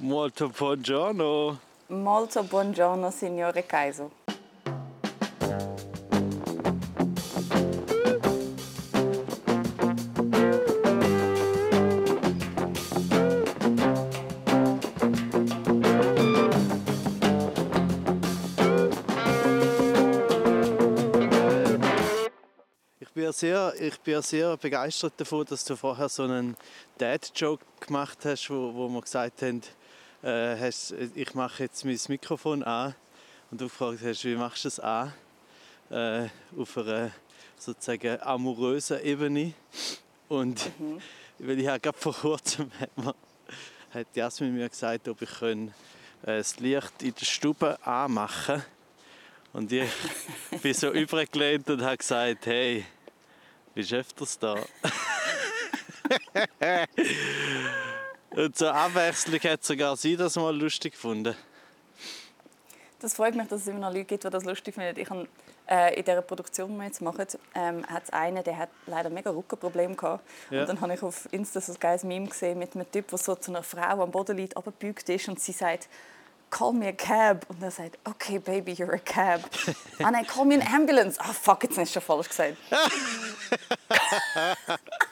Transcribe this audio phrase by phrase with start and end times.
[0.00, 1.58] Molto buongiorno.
[1.88, 4.08] Molto buongiorno, signore Kaiser.
[23.00, 26.56] Ich bin, ja sehr, ich bin sehr begeistert davon, dass du vorher so einen
[26.98, 29.60] Dad-Joke gemacht hast, wo, wo wir gesagt haben,
[30.22, 32.94] äh, hast, ich mache jetzt mein Mikrofon an
[33.50, 35.12] und du gefragt hast, wie machst du das an?
[35.90, 36.28] Äh,
[36.58, 37.10] auf einer
[37.58, 39.54] sozusagen amorösen Ebene.
[40.28, 41.00] Und Mhm.
[41.38, 43.14] weil ich habe gerade vor kurzem hat, mir,
[43.94, 45.68] hat Jasmin mir gesagt, ob ich können,
[46.22, 48.62] äh, das Licht in der Stube anmachen
[49.52, 49.88] Und ich
[50.62, 52.84] bin so übergelehnt und habe gesagt, hey,
[53.74, 54.56] bist du öfters da?
[58.30, 61.34] und zur Abwechslung hat sogar sie das mal lustig gefunden.
[63.00, 64.98] Das freut mich, dass es immer noch Leute gibt, die das lustig finden.
[64.98, 65.28] Ich habe,
[65.68, 69.08] äh, in dieser Produktion, die wir jetzt machen, ähm, hat es einen, der hat leider
[69.08, 70.24] mega Rückenprobleme gehabt.
[70.50, 70.62] Ja.
[70.62, 73.18] Und dann habe ich auf Insta so ein geiles Meme gesehen mit einem Typ, der
[73.18, 75.88] so zu einer Frau am Boden liegt, abgebeugt ist und sie sagt,
[76.50, 77.46] call me a cab.
[77.48, 79.48] Und er sagt, okay, baby, you're a cab.
[80.02, 81.20] ah nein, call me an ambulance.
[81.20, 82.56] Ah, fuck, jetzt hast du schon falsch gesagt.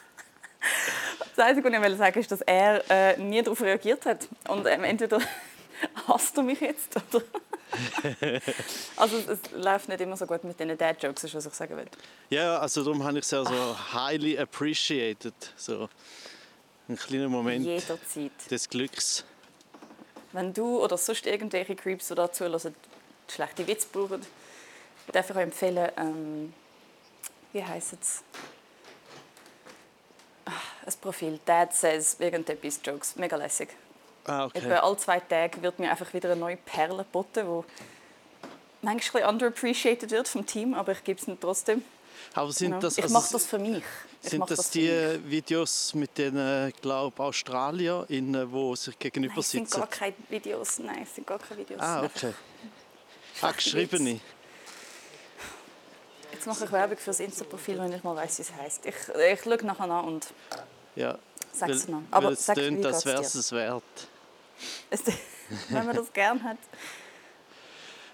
[1.37, 4.27] das Einzige, was ich wollte sagen ist, dass er äh, nie darauf reagiert hat.
[4.47, 5.19] Und ähm, entweder
[6.07, 7.23] hasst du mich jetzt, oder...
[8.95, 11.77] also es, es läuft nicht immer so gut mit diesen Dad-Jokes, ist was ich sagen
[11.77, 11.85] will.
[12.29, 15.33] Ja, also darum habe ich es ja so highly appreciated.
[15.55, 15.89] So
[16.89, 18.31] ein kleiner Moment Jederzeit.
[18.49, 19.25] des Glücks.
[20.31, 22.73] Wenn du oder sonst irgendwelche Creeps, die da zuhören,
[23.27, 24.21] schlechte Witze brauchen,
[25.11, 26.53] darf ich euch empfehlen, ähm,
[27.51, 28.23] wie heisst es?
[30.85, 33.69] Ein Profil, Dad Says irgendetwas Jokes, mega lässig.
[34.25, 34.73] Ah, Etwa okay.
[34.73, 37.63] alle zwei Tage wird mir einfach wieder eine neue Perle geboten, die
[38.81, 41.83] manchmal ein bisschen underappreciated wird vom Team, aber ich gebe es ihnen trotzdem.
[42.33, 42.81] Aber sind Genau.
[42.81, 43.83] das, ich also, mache das für mich.
[44.23, 44.89] Ich sind das für die
[45.19, 45.31] mich.
[45.31, 49.79] Videos mit den, glaube Australier, in, die sich gegenüber Nein, es sind sitzen?
[49.79, 50.79] gar keine Videos.
[50.79, 51.81] Nein, es sind gar keine Videos.
[51.81, 52.33] Ah, okay.
[53.39, 54.19] Ah, geschriebene.
[56.47, 58.85] Mache ich Werbung für das Insta-Profil, wenn ich mal weiß, wie es heisst.
[58.85, 60.27] Ich, ich schaue nachher an und
[60.95, 61.17] Ja.
[61.51, 62.03] Sag's weil, noch.
[62.09, 63.83] Aber es sag, tönt, als wäre es es wert.
[64.89, 65.01] es,
[65.69, 66.57] wenn man das gern hat.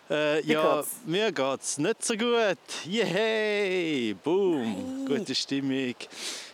[0.10, 0.90] Äh, ja, geht's?
[1.06, 2.58] mir geht's nicht so gut.
[2.86, 4.16] Yay!
[4.16, 5.06] Boom!
[5.08, 5.18] Hey.
[5.18, 5.96] Gute Stimmung.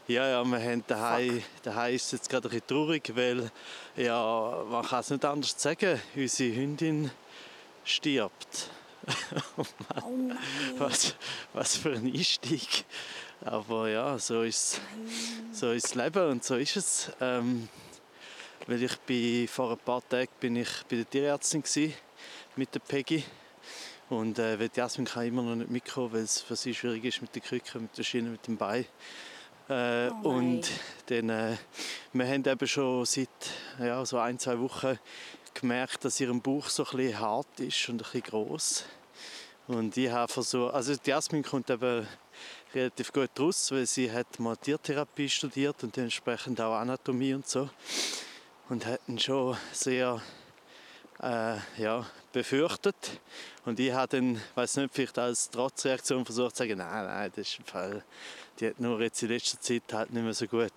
[0.06, 3.50] Ja, ja, wir haben daheim, daheim ist es jetzt gerade ein bisschen traurig, weil
[3.96, 6.02] ja, man kann es nicht anders sagen.
[6.14, 7.10] Unsere Hündin
[7.86, 8.70] stirbt.
[9.58, 9.64] Oh
[10.18, 10.38] nein.
[10.78, 11.16] Was,
[11.54, 12.86] was für ein Einstieg.
[13.42, 14.82] Aber ja, so ist,
[15.52, 17.12] so ist das Leben und so ist es.
[17.22, 17.70] Ähm,
[18.68, 21.64] weil ich bin, vor ein paar Tagen bin ich bei der Tierärztin
[22.56, 23.24] mit der Peggy.
[24.10, 27.22] Und äh, weil Jasmin kann immer noch nicht mitkommen, weil es für sie schwierig ist
[27.22, 28.86] mit der Krücke, mit der Schiene, mit dem Bein.
[29.70, 30.68] Äh, Oh und
[31.08, 31.58] dann, äh,
[32.14, 33.30] wir haben eben schon seit
[33.80, 34.98] ja, so ein, zwei Wochen
[35.54, 38.86] gemerkt, dass ihr Bauch so ein bisschen hart ist und ein bisschen gross.
[39.70, 42.08] Und ich habe versucht, also die Jasmin kommt eben
[42.74, 47.70] relativ gut raus, weil sie hat mal Tiertherapie studiert und dementsprechend auch Anatomie und so.
[48.68, 50.20] Und hat ihn schon sehr
[51.22, 52.04] äh, ja,
[52.34, 53.22] befürchtet.
[53.64, 57.50] Und ich habe dann, weiß nicht, vielleicht als Trotzreaktion versucht zu sagen, nein, nein, das
[57.50, 58.04] ist ein Fall.
[58.60, 60.74] Die hat nur jetzt in letzter Zeit halt nicht mehr so gut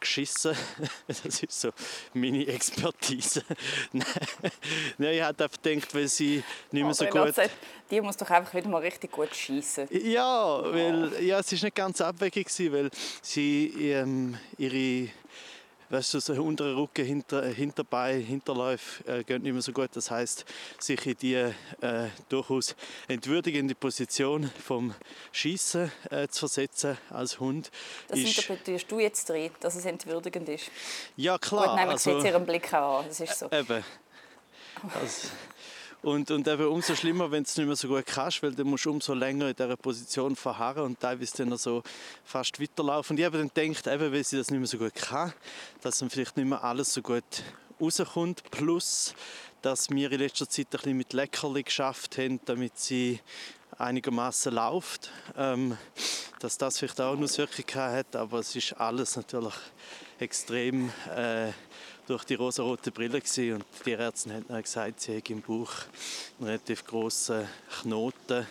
[0.00, 0.56] geschissen.
[1.06, 1.70] Das ist so
[2.14, 3.42] meine Expertise.
[3.92, 7.36] Nein, ich habe einfach gedacht, weil sie nicht mehr so Aber gut...
[7.36, 7.50] Leute,
[7.90, 9.88] Die muss doch einfach wieder mal richtig gut schießen.
[9.90, 12.90] Ja, weil ja, es ist nicht ganz abwegig weil
[13.22, 15.10] sie ähm, ihre
[15.90, 19.90] weißt du, so unteren Rücken, hinter, Hinterbein, Hinterläufe äh, gehen nicht mehr so gut.
[19.92, 20.44] Das heißt,
[20.78, 21.52] sich in die äh,
[22.28, 22.74] durchaus
[23.08, 24.94] entwürdigende Position vom
[25.32, 27.70] Schießen äh, zu versetzen als Hund
[28.08, 30.70] Das ist interpretierst du jetzt drin, dass es entwürdigend ist.
[31.16, 31.66] ja Gut, klar.
[31.76, 33.06] nein, man also, sieht es ihrem Blick auch an.
[33.08, 33.46] Das ist so.
[33.46, 33.84] Eben.
[34.94, 35.28] Also,
[36.02, 38.66] und, und eben umso schlimmer, wenn du es nicht mehr so gut kannst, weil dann
[38.66, 41.82] musst du umso länger in dieser Position verharren und teilweise dann so
[42.24, 43.14] fast weiterlaufen.
[43.14, 45.32] Und ich habe dann gedacht, eben, weil sie das nicht mehr so gut kann,
[45.82, 47.42] dass dann vielleicht nicht mehr alles so gut
[47.80, 48.50] rauskommt.
[48.50, 49.14] Plus,
[49.60, 53.20] dass wir in letzter Zeit ein bisschen mit Leckerli geschafft haben, damit sie
[53.76, 55.10] einigermaßen läuft.
[55.36, 55.76] Ähm,
[56.40, 59.54] dass das vielleicht auch eine Auswirkung hat, aber es ist alles natürlich
[60.18, 61.52] extrem äh,
[62.06, 63.54] durch die rosarote Brille gewesen.
[63.54, 65.72] und die Ärzte haben dann gesagt, sie hat im Bauch
[66.38, 67.46] einen relativ grossen
[67.80, 68.46] Knoten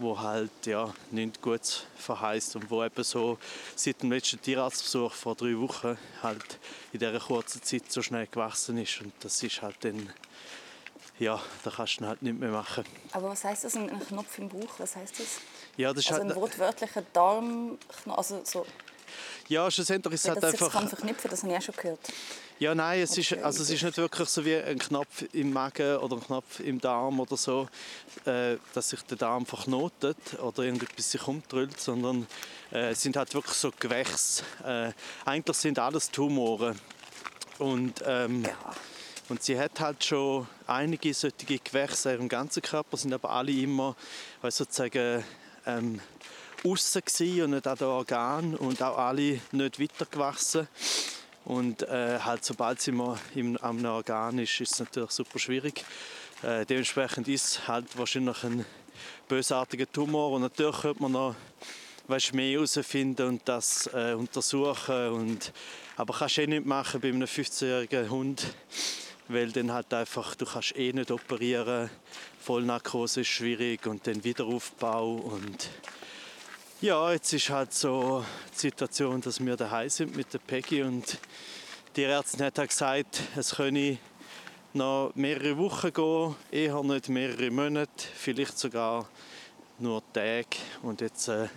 [0.00, 3.38] wo halt ja nicht gut verheißt und wo eben so
[3.76, 6.58] seit dem letzten Tierarztbesuch vor drei Wochen halt
[6.92, 10.10] in dieser kurzen Zeit so schnell gewachsen ist und das ist halt dann
[11.18, 12.82] ja, da kannst du halt nicht mehr machen.
[13.12, 14.78] Aber was heißt das, ein Knopf im Bauch?
[14.78, 15.26] Was heißt das?
[15.76, 17.76] Ja, das ist also halt ein wortwörtlicher Darm,
[18.06, 18.64] also so.
[19.46, 20.58] Ja, schlussendlich ist es halt einfach...
[20.58, 22.12] Das kann verknüpfen, das habe ich auch schon gehört.
[22.60, 25.96] Ja, nein, es, ist, also es ist nicht wirklich so wie ein Knopf im Magen
[25.96, 27.66] oder ein Knopf im Darm oder so,
[28.26, 32.26] äh, dass sich der Darm verknotet oder irgendetwas sich umdrüllt, sondern
[32.70, 34.42] äh, es sind halt wirklich so Gewächse.
[34.62, 34.92] Äh,
[35.24, 36.76] eigentlich sind alles Tumore.
[37.56, 38.74] Und, ähm, ja.
[39.30, 43.96] und sie hat halt schon einige solche Gewächse ihrem ganzen Körper, sind aber alle immer
[44.42, 45.24] sozusagen
[45.64, 45.98] ähm,
[46.62, 47.02] außen
[47.42, 50.68] und nicht an den Organen und auch alle nicht weitergewachsen.
[51.44, 55.84] Und äh, halt, sobald sie mal im, am Organ ist, ist es natürlich super schwierig.
[56.42, 58.64] Äh, dementsprechend ist halt wahrscheinlich ein
[59.28, 60.32] bösartiger Tumor.
[60.32, 61.34] Und natürlich könnte man noch
[62.10, 65.08] weißt, mehr herausfinden und das äh, untersuchen.
[65.10, 65.52] Und,
[65.96, 68.46] aber kannst du eh nicht machen bei einem 15-jährigen Hund,
[69.28, 71.88] weil dann halt einfach, du kannst eh nicht operieren.
[72.40, 75.68] Vollnarkose ist schwierig und dann Wiederaufbau und
[76.80, 78.24] ja, jetzt ist halt so
[78.54, 81.18] die Situation, dass wir daheim sind mit der Peggy und
[81.94, 83.98] die Ärztin hat gesagt, es könne
[84.72, 89.06] noch mehrere Wochen gehen, eher nicht mehrere Monate, vielleicht sogar
[89.78, 90.56] nur Tage.
[90.82, 91.48] Und jetzt äh,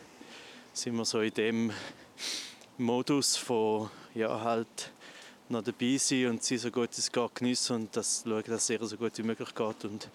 [0.74, 1.72] sind wir so in dem
[2.78, 4.92] Modus von ja halt
[5.48, 8.70] noch dabei sein und sie so gut es geht genießen und das schauen, dass es
[8.72, 9.86] ihr so gut wie möglich geht.
[9.86, 10.10] Und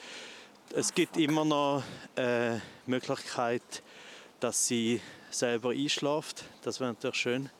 [0.74, 1.82] es gibt immer noch
[2.16, 3.82] äh, Möglichkeit,
[4.40, 5.00] dass sie
[5.30, 6.44] selber einschläft.
[6.62, 7.50] Das wäre natürlich schön.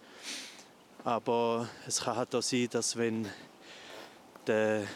[1.05, 3.29] Aber es kann halt auch sein, dass wenn
[4.47, 4.87] der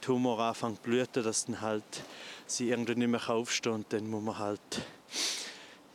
[0.00, 1.84] Tumor anfängt zu blüten, dass dann halt
[2.46, 4.60] sie irgendwie nicht mehr aufstehen und dann muss man halt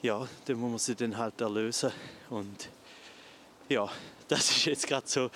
[0.01, 1.91] ja, dann muss man sie dann halt erlösen
[2.29, 2.69] und
[3.67, 3.89] ja,
[4.27, 5.29] das ist jetzt gerade so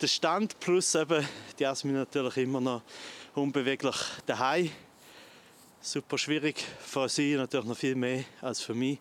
[0.00, 1.26] der Stand plus eben
[1.58, 2.82] die Jasmin natürlich immer noch
[3.34, 3.96] unbeweglich
[4.26, 4.70] daheim.
[5.80, 8.98] Super schwierig für sie natürlich noch viel mehr als für mich.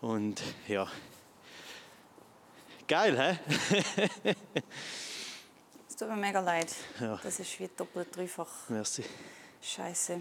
[0.00, 0.88] Und ja,
[2.86, 4.34] geil, hä?
[5.88, 6.74] es tut mir mega leid.
[7.00, 7.18] Ja.
[7.22, 8.68] Das ist wie doppelt, dreifach.
[8.68, 9.04] Merci.
[9.62, 10.20] Scheiße.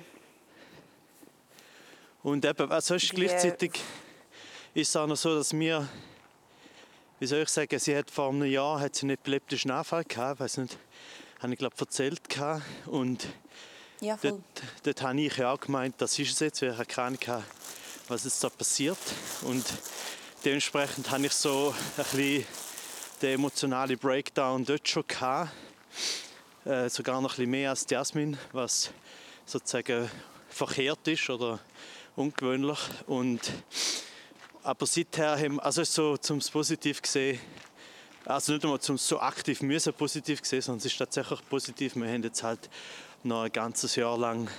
[2.23, 3.79] Und eben, also ist gleichzeitig
[4.73, 5.87] ist es auch noch so, dass wir,
[7.19, 10.39] wie soll ich sagen, sie hat vor einem Jahr hat sie einen epileptischen Anfall gehabt,
[10.39, 10.77] weiß nicht,
[11.39, 12.63] habe ich glaube erzählt gehabt.
[12.87, 13.27] und
[14.01, 14.41] ja, dort,
[14.83, 17.43] dort habe ich auch gemeint, das ist es jetzt, weil ich keine Ahnung
[18.07, 18.97] was jetzt da passiert.
[19.41, 19.65] Und
[20.43, 22.45] dementsprechend habe ich so ein bisschen
[23.21, 25.51] den emotionalen Breakdown dort schon gehabt.
[26.65, 28.91] Äh, sogar noch ein bisschen mehr als Jasmin, was
[29.45, 30.09] sozusagen
[30.49, 31.59] verkehrt ist oder
[32.15, 32.79] ungewöhnlich.
[33.07, 33.41] Und,
[34.63, 37.39] aber seither haben also so zum positiv gesehen,
[38.25, 41.95] also nicht einmal zum so aktiv müssen positiv gesehen, sondern es ist tatsächlich positiv.
[41.95, 42.69] Wir haben jetzt halt
[43.23, 44.49] noch ein ganzes Jahr lang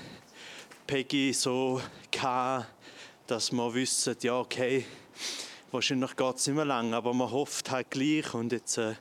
[0.86, 1.80] Peggy so
[2.12, 2.66] gehabt,
[3.26, 4.84] dass wir wissen, ja okay,
[5.70, 8.94] wahrscheinlich geht es nicht mehr lang, aber man hofft halt gleich und jetzt, äh,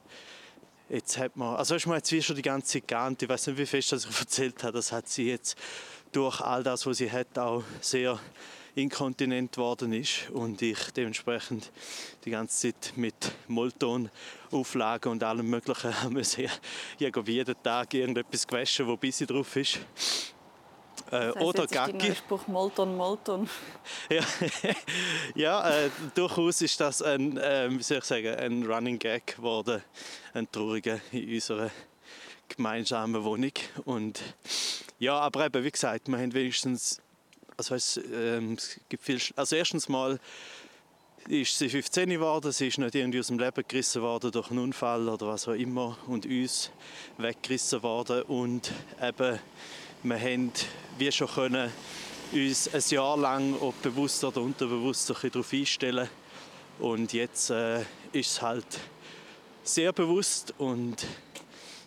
[0.89, 3.57] jetzt hat man, also man jetzt wie schon die ganze Zeit geahnt, ich weiß nicht,
[3.57, 5.57] wie fest das ich erzählt habe, das hat sie jetzt
[6.11, 8.19] durch all das, was sie hat, auch sehr
[8.75, 11.71] inkontinent worden ist und ich dementsprechend
[12.25, 13.15] die ganze Zeit mit
[13.47, 16.17] Molton-Auflagen und allem Möglichen haben.
[16.17, 19.79] Ich habe jeden Tag irgendetwas gewaschen, wo Bissi drauf ist.
[21.07, 22.15] Äh, das heißt, oder Gaggi.
[22.15, 23.49] Spruch Molton, Molton.
[24.09, 24.23] ja,
[25.35, 29.83] ja äh, durchaus ist das ein, äh, wie soll ich sagen, ein Running Gag geworden,
[30.33, 31.69] ein trauriger in unserer
[32.47, 33.53] gemeinsamen Wohnung.
[33.85, 34.21] Und
[34.99, 37.01] ja, aber eben, wie gesagt, wir haben wenigstens,
[37.57, 40.19] also es, ähm, es gibt viel, also erstens mal
[41.27, 44.59] ist sie 15 geworden, sie ist nicht irgendwie aus dem Leben gerissen worden durch einen
[44.59, 46.71] Unfall oder was auch immer und uns
[47.17, 48.71] weggerissen worden und
[49.01, 49.39] eben
[50.07, 50.51] wir haben
[50.99, 51.71] wie schon können,
[52.31, 56.07] uns ein Jahr lang, ob bewusst oder unterbewusst, darauf einstellen.
[56.77, 57.81] Und jetzt äh,
[58.11, 58.67] ist es halt
[59.63, 61.07] sehr bewusst und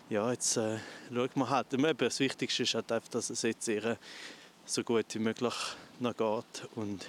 [0.09, 0.79] ja, jetzt äh,
[1.13, 1.67] schauen wir halt.
[1.97, 3.97] Das Wichtigste ist halt einfach, dass es jetzt ihr
[4.65, 5.55] so gut wie möglich
[5.99, 6.67] noch geht.
[6.75, 7.05] Und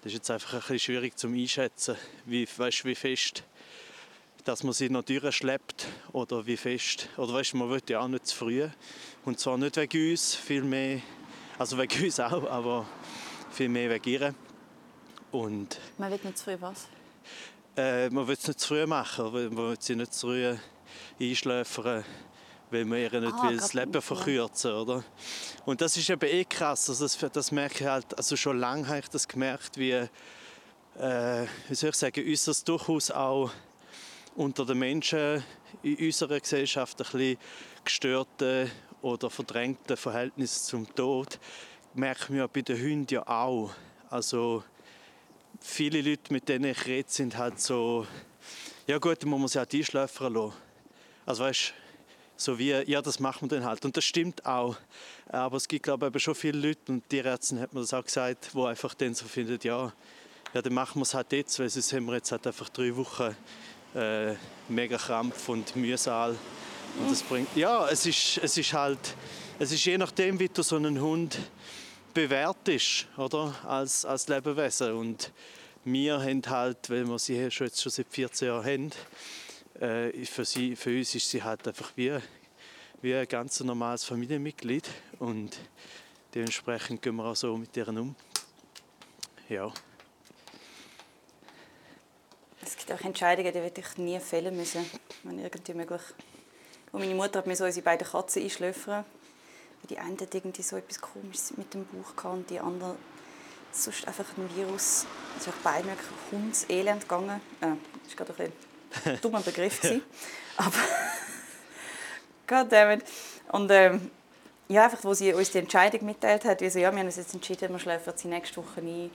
[0.00, 3.44] das ist jetzt einfach ein bisschen schwierig zu einschätzen, wie, weißt, wie fest
[4.44, 7.08] dass man sie noch durchschleppt oder wie fest.
[7.16, 8.68] Oder weißt, man will ja auch nicht zu früh.
[9.24, 11.00] Und zwar nicht wegen uns, viel mehr,
[11.58, 12.86] also wegen uns auch, aber
[13.50, 14.34] viel mehr wegen ihr.
[15.30, 16.88] Und man will nicht zu früh was?
[17.76, 20.56] Äh, man will es nicht zu früh machen, man will sie nicht zu früh
[21.20, 22.04] einschläfern
[22.72, 25.04] weil man ihr nicht Ah, will, das Leben verkürzen oder?
[25.66, 26.88] Und das ist eben eh krass.
[26.88, 30.08] Also das, das merke ich halt, also schon lange habe ich das gemerkt, wie, äh,
[31.68, 33.50] wie soll ich sagen, unseres durchaus auch
[34.34, 35.44] unter den Menschen
[35.82, 37.38] in unserer Gesellschaft ein bisschen
[37.84, 38.70] gestörte
[39.02, 41.38] oder verdrängte Verhältnis zum Tod
[41.94, 43.70] merken wir bei den Hunden ja auch.
[44.08, 44.64] Also
[45.60, 48.06] viele Leute, mit denen ich rede, sind halt so,
[48.86, 50.54] ja gut, dann muss man sie halt einschläfern lassen.
[51.26, 51.74] Also weißt,
[52.36, 53.84] so wie, ja, das machen wir dann halt.
[53.84, 54.76] Und das stimmt auch.
[55.28, 58.04] Aber es gibt, glaube ich, schon viele Leute, und die Ärzte hat mir das auch
[58.04, 59.92] gesagt, die einfach dann so finden, ja,
[60.52, 62.94] ja dann machen wir es halt jetzt, weil sonst haben wir jetzt halt einfach drei
[62.96, 63.36] Wochen
[63.94, 64.34] äh,
[64.68, 66.36] mega Krampf und Mühsal.
[66.98, 69.16] Und das bringt, ja, es ist, es ist halt,
[69.58, 71.38] es ist je nachdem, wie du so einen Hund
[72.12, 74.92] bewertest, oder, als, als Lebewesen.
[74.92, 75.32] Und
[75.84, 78.90] wir haben halt, weil wir sie schon jetzt schon seit 14 Jahren haben,
[79.80, 82.16] äh, für, sie, für uns ist sie halt einfach wie,
[83.00, 85.58] wie ein ganz normales Familienmitglied und
[86.34, 88.14] dementsprechend gehen wir auch so mit ihr um.
[89.48, 89.72] Ja.
[92.64, 94.84] Es gibt auch Entscheidungen, die werde ich nie fällen müssen,
[95.24, 96.02] wenn irgendwie möglich.
[96.92, 99.04] Und meine Mutter hat mir so unsere beiden Katzen einschläfern.
[99.88, 102.96] Die eine hat irgendwie so etwas Komisches mit dem Bauch gehabt und die andere
[103.72, 105.06] sonst einfach ein Virus.
[105.36, 107.40] Es ist auch beide wirklich Hundselend gegangen.
[107.60, 107.66] Äh,
[108.02, 108.34] das ist gerade
[109.04, 109.80] ein dummer Begriff.
[109.80, 110.02] gewesen.
[110.56, 110.76] Aber
[112.46, 113.04] Goddammit.
[113.50, 114.10] Und ähm,
[114.68, 117.16] ja, einfach, wo sie uns die Entscheidung mitteilt hat, wie so, ja, wir haben uns
[117.16, 119.10] jetzt entschieden, wir schläfern sie nächste Woche ein.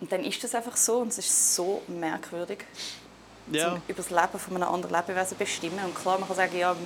[0.00, 2.64] Und dann ist das einfach so und es ist so merkwürdig,
[3.54, 3.70] Ja.
[3.70, 5.84] zum über das Leben von einem anderen Lebewesen bestimmen.
[5.84, 6.76] Und klar, man kann sagen, ja,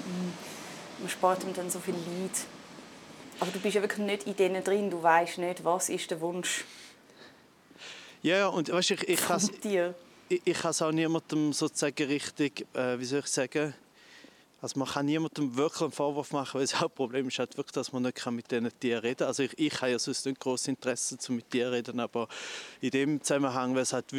[0.99, 2.47] man spart ihm dann so viel Leid.
[3.41, 6.21] Aber du bist ja wirklich nicht in denen drin, du weißt nicht, was ist der
[6.21, 6.65] Wunsch
[8.23, 9.43] Ja, ja, und weißt, ich, ich kann
[10.29, 13.75] ich, ich kann es auch niemandem sozusagen richtig, äh, wie soll ich sagen,
[14.63, 17.93] also man kann niemandem wirklich einen Vorwurf machen, weil das Hauptproblem ist halt wirklich, dass
[17.93, 19.29] man nicht mit diesen Tieren reden kann.
[19.29, 22.27] Also ich, ich habe ja sonst nicht großes Interesse, zu mit Tieren reden, aber
[22.81, 24.11] in dem Zusammenhang wäre es halt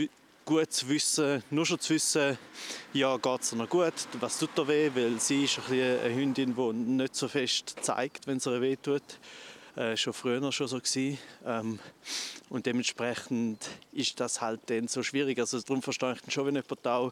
[0.47, 2.37] gut zu wissen, nur schon zu wissen,
[2.93, 6.55] ja, geht es ihr gut, was tut ihr weh, weil sie ist ein eine Hündin,
[6.55, 9.03] die nicht so fest zeigt, wenn es ihr weh tut.
[9.75, 11.19] Äh, schon früher schon so gewesen.
[11.45, 11.79] Ähm,
[12.49, 13.59] und dementsprechend
[13.91, 15.37] ist das halt dann so schwierig.
[15.37, 17.11] Also darum verstehe ich schon, wenn jemand auch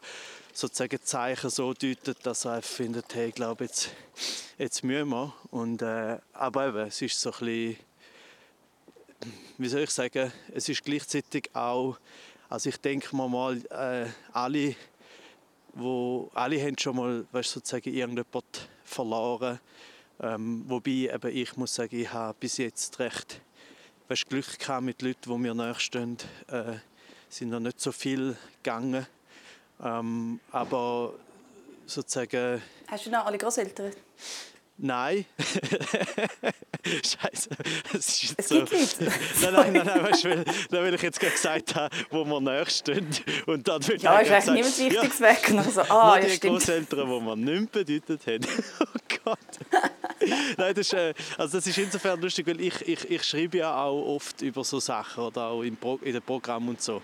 [0.54, 3.90] sozusagen Zeichen so deutet, dass er einfach findet, hey, glaube, jetzt,
[4.56, 5.34] jetzt müssen wir.
[5.50, 7.76] Und, äh, aber eben, es ist so ein bisschen,
[9.58, 11.98] wie soll ich sagen, es ist gleichzeitig auch,
[12.48, 14.74] also ich denke mir mal, äh, alle,
[15.74, 19.60] wo, alle haben schon mal weißt, sozusagen irgendjemand verloren.
[20.20, 23.40] Ähm, wobei eben ich muss sagen, ich habe bis jetzt recht
[24.08, 26.16] weißt, Glück gehabt mit Leuten, die mir nachstehen.
[26.48, 26.74] Äh,
[27.28, 29.06] sind noch nicht so viel gegangen.
[29.82, 31.14] Ähm, aber
[31.84, 33.92] sozusagen, Hast du noch alle Großeltern?
[34.78, 35.24] Nein.
[36.86, 37.48] Scheiße.
[37.92, 39.04] Es ist jetzt Es so.
[39.04, 42.40] Nein, nein, nein, nein weißt, weil, nein, weil ich jetzt gerade gesagt habe, wo wir
[42.40, 43.06] nachstehen.
[43.46, 45.50] Und dann will Ja, ich ist eigentlich niemand Wichtiges weg.
[45.50, 46.52] Und so, ah, ja, die stimmt.
[46.54, 48.46] Großeltern, die wir nicht bedeutet haben.
[48.80, 49.38] Oh Gott.
[50.56, 53.76] Nein, das ist, äh, also das ist insofern lustig, weil ich, ich, ich schreibe ja
[53.76, 57.02] auch oft über so Sachen oder auch im Pro, in den Programmen und so.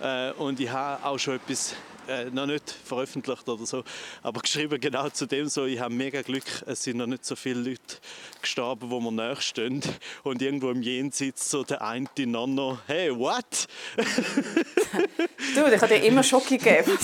[0.00, 1.74] Äh, und ich habe auch schon etwas
[2.08, 3.84] äh, noch nicht veröffentlicht oder so,
[4.22, 7.36] aber geschrieben genau zu dem so, ich habe mega Glück, es sind noch nicht so
[7.36, 7.96] viele Leute
[8.40, 9.82] gestorben, wo mir nachstehen
[10.22, 13.66] und irgendwo im Jenseits so der eine Nonno, hey, what?
[15.54, 16.98] Du, ich habe dir immer Schocke gegeben.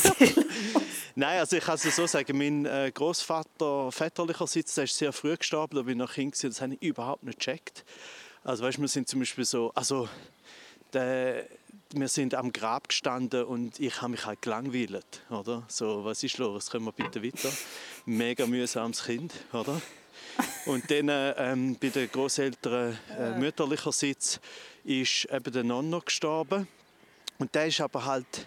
[1.15, 5.37] Nein, also ich kann es so sagen, mein äh, Großvater väterlicherseits, der ist sehr früh
[5.37, 7.85] gestorben, da bin ich noch Kind, gewesen, das habe ich überhaupt nicht gecheckt.
[8.45, 10.09] Also weißt, wir sind zum Beispiel so, also
[10.93, 11.47] der,
[11.93, 15.65] wir sind am Grab gestanden und ich habe mich halt gelangweilt, oder?
[15.69, 16.71] So, was ist los?
[16.71, 17.51] Können wir bitte weiter?
[18.07, 19.81] Mega mühsames Kind, oder?
[20.67, 24.41] Und dann ähm, bei den Großeltern äh, mütterlicherseits
[24.85, 26.69] ist eben der Nonno gestorben.
[27.39, 28.47] Und der ist aber halt,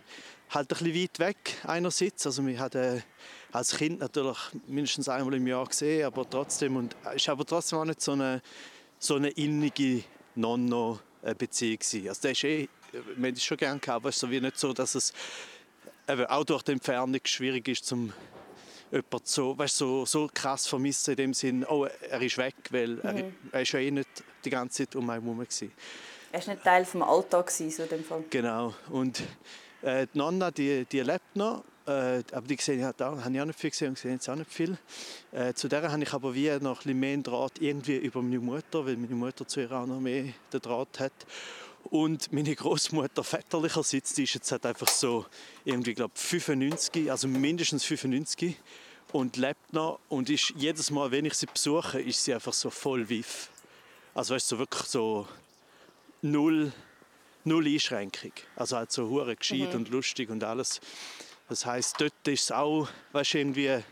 [0.49, 2.25] halt ein bisschen weit weg einerseits.
[2.25, 3.03] Also wir hatten
[3.51, 7.85] als Kind natürlich mindestens einmal im Jahr gesehen, aber trotzdem und ist aber trotzdem auch
[7.85, 8.41] nicht so eine,
[8.99, 10.03] so eine innige
[10.35, 12.07] Nonno-Beziehung gewesen.
[12.07, 14.39] Also der ist eh, wir haben es schon gerne gehabt, aber es ist so wie
[14.39, 15.13] nicht so, dass es
[16.07, 18.13] eben auch durch die Entfernung schwierig ist, zum
[18.91, 22.99] jemanden so, weißt, so, so krass vermissen in dem Sinn, oh, er ist weg, weil
[22.99, 24.09] er, er ist ja eh nicht
[24.45, 25.71] die ganze Zeit um einen herum gewesen.
[26.31, 28.23] Er war nicht Teil des Alltags, so in dem Fall.
[28.29, 28.73] Genau.
[28.89, 29.21] Und
[29.81, 31.63] äh, die Nonna, die, die lebt noch.
[31.85, 34.29] Äh, aber die gesehen hat auch, habe ich auch nicht viel gesehen und gesehen jetzt
[34.29, 34.77] auch nicht viel.
[35.33, 38.39] Äh, zu der habe ich aber wie noch ein bisschen mehr Draht irgendwie über meine
[38.39, 41.11] Mutter, weil meine Mutter zu ihr auch noch mehr den Draht hat.
[41.83, 45.25] Und meine Großmutter väterlicherseits, die ist jetzt halt einfach so
[45.65, 48.55] irgendwie, glaube 95, also mindestens 95.
[49.11, 52.69] und lebt noch und ist jedes Mal, wenn ich sie besuche, ist sie einfach so
[52.69, 53.49] voll wiff.
[54.15, 55.27] Also weißt du, so wirklich so
[56.21, 56.71] null,
[57.43, 58.31] null Einschränkung.
[58.55, 59.75] Also halt so hure gescheit Mhm.
[59.75, 60.79] und lustig und alles.
[61.49, 63.83] Das heißt, dort ist es auch, weißt du, irgendwie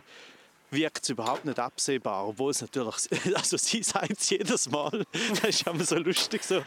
[0.71, 2.95] wirkt es überhaupt nicht absehbar, obwohl es natürlich,
[3.35, 5.05] also sie sagt es jedes Mal,
[5.41, 6.61] das ist immer so lustig, so,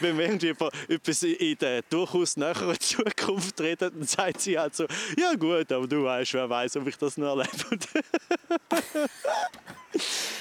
[0.00, 4.74] wenn wir irgendwie über etwas in der durchaus näheren Zukunft reden, dann sagt sie halt
[4.74, 4.86] so,
[5.16, 7.78] ja gut, aber du weißt, wer weiß, ob ich das noch erlebe.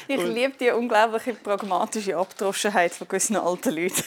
[0.07, 4.03] Ich Und- liebe die unglaubliche pragmatische Abdroschenheit von gewissen alten Leuten.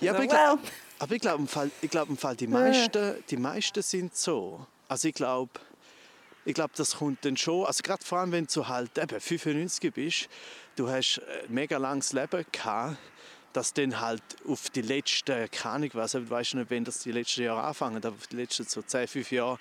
[0.00, 0.70] Ja, aber Also, ich glaube, well.
[1.00, 1.90] aber ich glaube, im Fall, ich
[2.20, 4.66] Fall die, meisten, die meisten sind so.
[4.88, 5.50] Also ich glaube,
[6.44, 9.92] ich glaube, das kommt dann schon, also gerade vor allem, wenn du halt eben 95
[9.92, 10.28] bist,
[10.76, 12.96] du hast ein mega langes Leben gehabt,
[13.52, 15.94] dass dann halt auf die letzten, keine Ahnung ich
[16.30, 19.32] weiß nicht, wenn das die letzten Jahre anfangen, aber auf die letzten so 10, 5
[19.32, 19.58] Jahre,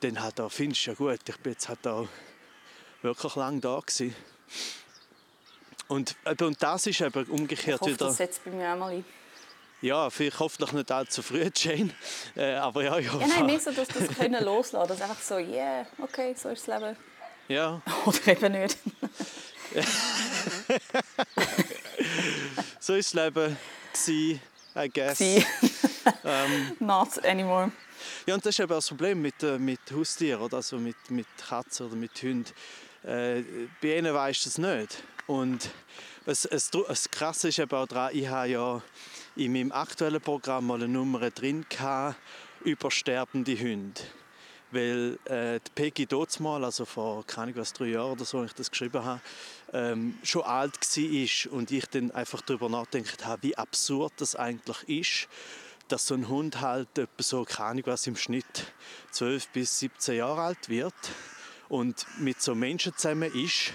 [0.00, 2.08] dann halt auch findest du ja gut, ich bin jetzt halt auch
[3.02, 4.14] wirklich lang da gewesen.
[5.88, 8.06] Und, eben, und das ist eben Ich umgekehrt hoffe, wieder...
[8.06, 9.04] das setzt bei mir auch mal ein.
[9.82, 11.90] Ja, vielleicht hoffentlich nicht allzu früh, Jane.
[12.36, 13.18] Äh, aber ja, ja.
[13.18, 16.68] Ja, nein, mehr so, dass das können loslassen Das einfach so, yeah, okay, so ist
[16.68, 16.96] das Leben.
[17.48, 17.80] ja.
[18.04, 18.76] Oder eben nicht.
[22.80, 23.56] So ist das Leben,
[23.92, 24.40] gewesen,
[24.74, 25.20] I guess.
[25.20, 27.70] Ähm, Not anymore.
[28.26, 30.56] ja, und das ist eben das Problem mit, äh, mit Haustieren, oder?
[30.56, 32.46] Also mit, mit Katzen oder mit Hunden.
[33.04, 33.42] Äh,
[33.80, 35.02] bei ihnen weisst du es nicht.
[35.26, 35.70] Und
[36.26, 38.82] es, es, es Krasse ist eben auch daran, ich habe ja
[39.36, 42.16] in meinem aktuellen Programm mal eine Nummer drin gehabt,
[42.64, 44.00] über sterbende Hunde.
[44.72, 46.06] Weil äh, die Peggy
[46.38, 49.20] mal, also vor keine was, drei Jahren oder so, als ich das geschrieben habe,
[49.72, 54.88] ähm, schon alt war und ich dann einfach darüber nachgedacht habe, wie absurd das eigentlich
[54.88, 55.28] ist,
[55.88, 58.72] dass so ein Hund halt etwa so, keine was im Schnitt
[59.10, 60.94] 12 bis 17 Jahre alt wird
[61.68, 63.72] und mit so Menschen zusammen ist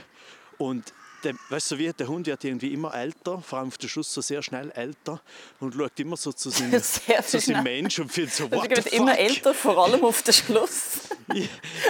[0.57, 0.93] und
[1.25, 4.13] der, weißt du, wie der Hund wird irgendwie immer älter, vor allem auf den Schluss
[4.13, 5.19] so sehr schnell älter
[5.59, 6.81] und schaut immer so zu seinem,
[7.27, 10.33] zu seinem Mensch und fühlt so, Also, what werde immer älter, vor allem auf den
[10.33, 10.99] Schluss.
[11.33, 11.43] Ja,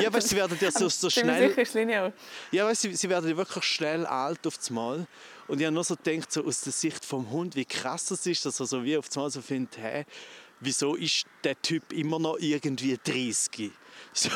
[0.04, 1.54] ja weißt, du, sie werden ja so, so schnell
[2.52, 5.06] ja, weißt, sie, sie werden ja wirklich schnell alt auf das Mal.
[5.48, 8.26] Und ich habe nur so gedacht, so aus der Sicht vom Hund, wie krass das
[8.26, 10.06] ist, dass er so wie auf das Mal so findet, hä,
[10.62, 13.72] wieso ist der Typ immer noch irgendwie 30?
[14.14, 14.30] So.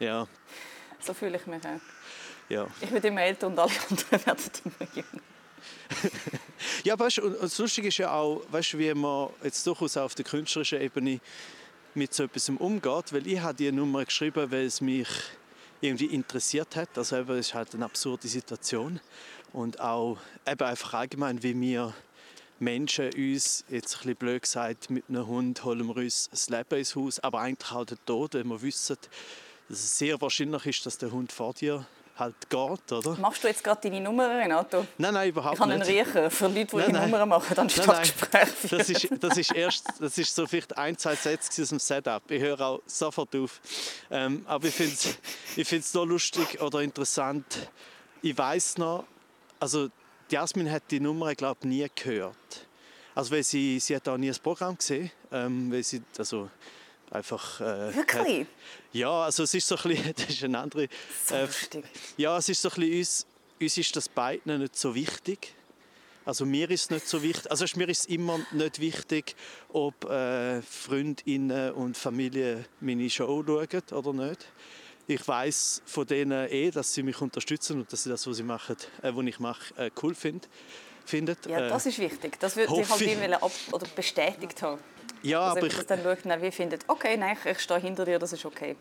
[0.00, 0.26] ja,
[1.00, 1.97] So fühle ich mich auch.
[2.48, 2.66] Ja.
[2.80, 5.22] Ich werde immer älter und alle anderen werden immer jünger.
[6.84, 10.14] Ja, weißt, und, und das Lustige ist ja auch, weißt, wie man jetzt durchaus auf
[10.14, 11.20] der künstlerischen Ebene
[11.94, 15.08] mit so etwas umgeht, weil ich habe die Nummer geschrieben, weil es mich
[15.80, 16.96] irgendwie interessiert hat.
[16.96, 19.00] Also eben, es ist halt eine absurde Situation
[19.52, 21.94] und auch eben einfach allgemein, wie wir
[22.60, 26.78] Menschen uns, jetzt ein bisschen blöd gesagt, mit einem Hund holen wir uns das Leben
[26.78, 28.96] ins Haus, aber eigentlich auch den Tod, wenn wir wissen,
[29.68, 31.86] dass es sehr wahrscheinlich ist, dass der Hund vor dir
[32.18, 33.16] halt geht, oder?
[33.18, 34.86] Machst du jetzt gerade deine Nummer, Renato?
[34.98, 36.06] Nein, nein, überhaupt Ich habe einen nicht.
[36.06, 37.10] Riecher für Leute, die Nein, die nein.
[37.10, 38.02] Nummern machen, anstatt Nein, nein.
[38.02, 38.76] Gespräche.
[38.76, 42.30] Das ist, das ist erst, das ist so vielleicht ein, zwei Sätze aus dem Setup.
[42.30, 43.60] Ich höre auch sofort auf.
[44.10, 45.18] Ähm, aber ich finde es
[45.56, 47.70] ich find's so lustig oder interessant.
[48.22, 49.04] Ich weiß noch,
[49.60, 49.88] also
[50.30, 52.36] Jasmin hat die Nummer, glaube ich, nie gehört.
[53.14, 56.48] Also weil sie, sie hat auch nie das Programm gesehen, ähm, weil sie, also
[57.10, 57.60] einfach...
[57.60, 58.40] Äh, Wirklich?
[58.40, 58.46] Hat,
[58.92, 60.88] ja, also es ist so ein bisschen, das ist eine andere...
[61.26, 61.48] So äh,
[62.16, 63.26] ja, es ist so ein bisschen, uns,
[63.60, 65.54] uns ist das beiden nicht so wichtig.
[66.24, 67.50] Also mir ist es nicht so wichtig.
[67.50, 69.34] Also mir ist immer nicht wichtig,
[69.70, 74.46] ob äh, Freundinnen und Familie meine Show schauen oder nicht.
[75.06, 78.42] Ich weiß von denen eh, dass sie mich unterstützen und dass sie das, was sie
[78.42, 80.50] machen, äh, was ich mache, äh, cool find,
[81.06, 81.46] findet.
[81.46, 82.38] Ja, Äh, das ist wichtig.
[82.38, 84.82] Das würde ich halt ab oder bestätigt haben.
[85.22, 88.18] Ja, Also, aber dass ich, dann schaut, wie findet, okay, nein, ich, stehe hinter dir,
[88.18, 88.76] das ist okay.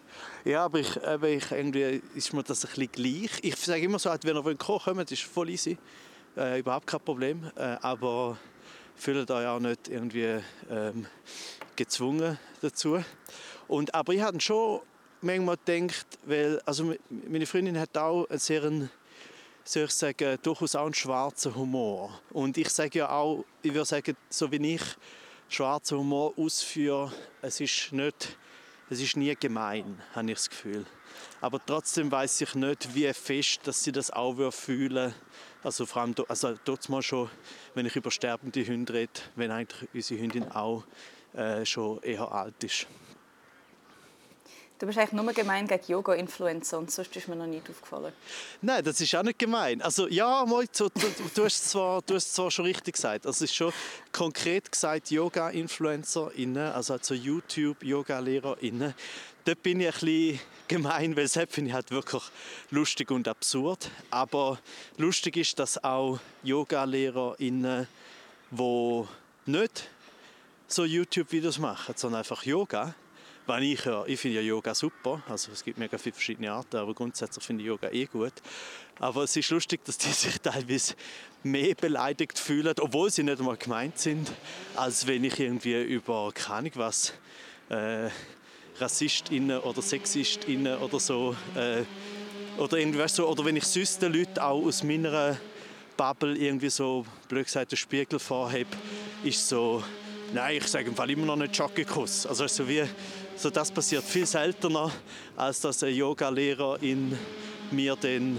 [0.46, 3.32] Ja, aber ich, eben, ich, irgendwie ist mir das ein bisschen gleich.
[3.42, 5.78] Ich sage immer so, wenn ihr wollt kommen wollt, ist voll easy.
[6.36, 7.52] Äh, überhaupt kein Problem.
[7.56, 8.38] Äh, aber
[8.96, 11.08] fühlt euch auch nicht irgendwie ähm,
[11.76, 13.04] gezwungen dazu.
[13.68, 14.82] Und, aber ich habe schon
[15.22, 18.62] manchmal gedacht, weil also meine Freundin hat auch einen sehr,
[19.64, 22.20] soll ich sagen, durchaus auch einen schwarzen Humor.
[22.32, 24.82] Und ich sage ja auch, ich würde sagen, so wie ich
[25.50, 28.38] schwarzen Humor ausführe, es ist nicht
[28.90, 30.86] es ist nie gemein, habe ich das Gefühl.
[31.42, 35.14] Aber trotzdem weiß ich nicht, wie fest, dass sie das auch fühlen.
[35.62, 37.30] Also vor allem, also dort mal schon,
[37.74, 40.86] wenn ich über sterbende Hunde rede, wenn eigentlich unsere Hündin auch
[41.34, 42.88] äh, schon eher alt ist.
[44.80, 48.14] Du bist eigentlich nur gemein gegen Yoga-Influencer und sonst ist mir noch nicht aufgefallen.
[48.62, 49.82] Nein, das ist auch nicht gemein.
[49.82, 53.26] Also ja, mal, du, du, du, hast zwar, du hast zwar schon richtig gesagt.
[53.26, 53.74] Also es ist schon
[54.12, 58.94] konkret gesagt Yoga-InfluencerInnen, also, also YouTube-Yoga-LehrerInnen,
[59.46, 62.24] dort bin ich ein bisschen gemein, weil das finde ich halt wirklich
[62.70, 63.90] lustig und absurd.
[64.12, 64.60] Aber
[64.98, 67.88] lustig ist, dass auch Yoga-LehrerInnen,
[68.52, 69.04] die
[69.48, 69.90] nicht
[70.68, 72.94] so YouTube-Videos machen, sondern einfach Yoga,
[73.48, 76.78] weil ich, ja, ich finde ja Yoga super, also es gibt mega viele verschiedene Arten,
[76.78, 78.34] aber grundsätzlich finde ich Yoga eh gut.
[79.00, 80.96] Aber es ist lustig, dass die sich teilweise
[81.44, 84.32] mehr beleidigt fühlen, obwohl sie nicht einmal gemeint sind,
[84.76, 87.14] als wenn ich irgendwie über, keine was,
[87.70, 88.10] äh,
[88.80, 91.84] RassistInnen oder SexistInnen oder so, äh,
[92.60, 95.38] oder, irgendwie, so, oder wenn ich sonst den Leuten auch aus meiner
[95.96, 98.70] Bubble irgendwie so, blöd gesagt, den Spiegel vorhebe,
[99.24, 99.84] ist so,
[100.34, 102.26] nein, ich sage im Fall immer noch nicht Jockeykuss.
[102.26, 102.84] Also so wie,
[103.38, 104.92] so das passiert viel seltener,
[105.36, 107.18] als dass ein Yoga-Lehrer in
[107.72, 108.38] mir dann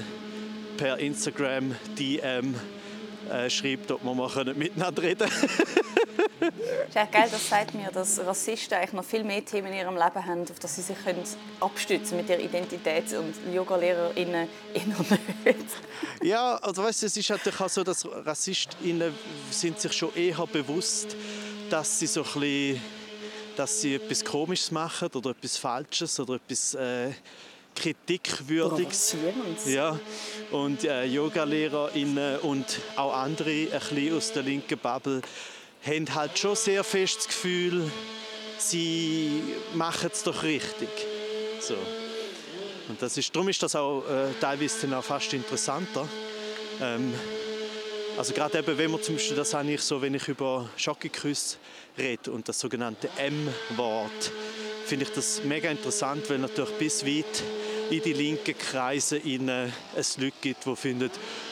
[0.77, 2.55] per Instagram DM
[3.31, 6.53] äh, schreibt, ob wir mal miteinander reden können.
[6.89, 9.95] ist echt geil, das sagt mir, dass Rassisten eigentlich noch viel mehr Themen in ihrem
[9.95, 11.23] Leben haben, auf das sie sich können
[11.61, 14.85] abstützen mit ihrer Identität und Yoga-LehrerInnen eher
[15.45, 15.67] nicht.
[16.23, 19.15] Ja, also weißt, es ist natürlich auch so, dass RassistInnen
[19.51, 21.17] sind sich schon eher bewusst,
[21.71, 22.81] dass sie so ein bisschen,
[23.59, 27.11] dass sie etwas Komisches machen oder etwas Falsches oder etwas äh,
[27.75, 29.17] kritikwürdiges.
[29.67, 29.99] Ja,
[30.53, 35.23] und äh, Yogalehrerinnen und auch andere ein bisschen aus der linken Bubble
[35.85, 37.91] haben halt schon sehr fest das Gefühl,
[38.59, 39.43] sie
[39.75, 40.89] machen es doch richtig.
[41.61, 41.77] So.
[42.89, 46.09] Und das ist, darum ist das auch äh, teilweise dann auch fast interessanter.
[46.81, 47.13] Ähm,
[48.19, 51.57] also gerade eben, wenn man zum Beispiel, das habe ich so, wenn ich über Schokoküsse
[51.97, 54.33] rede und das sogenannte M-Wort,
[54.87, 57.43] finde ich das mega interessant, weil natürlich bis weit
[57.91, 59.49] in die linken Kreise in
[59.95, 61.11] es Leute gibt, die finden,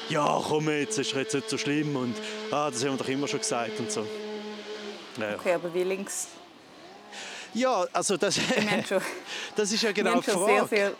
[0.08, 2.16] ja komm jetzt, ist jetzt nicht so schlimm und
[2.50, 4.04] ah, das haben wir doch immer schon gesagt und so.
[5.20, 5.36] Ja.
[5.36, 6.28] Okay, aber wie links?
[7.54, 8.40] Ja, also das,
[9.56, 10.46] das ist ja genau die Frage.
[10.46, 10.92] Sehr, sehr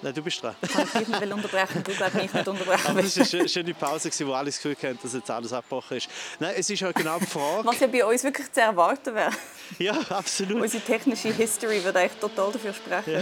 [0.00, 0.54] Nein, du bist dran.
[0.72, 2.86] Kann ich nicht unterbrechen, du darfst mich nicht unterbrechen.
[2.86, 5.96] Aber das war eine schöne Pause, wo alle das Gefühl hatten, dass jetzt alles abgebrochen
[5.96, 6.08] ist.
[6.38, 7.66] Nein, es ist ja genau die Frage...
[7.66, 9.32] Was ja bei uns wirklich zu erwarten wäre.
[9.78, 10.62] Ja, absolut.
[10.62, 13.12] Unsere technische History würde eigentlich total dafür sprechen.
[13.12, 13.18] Ja.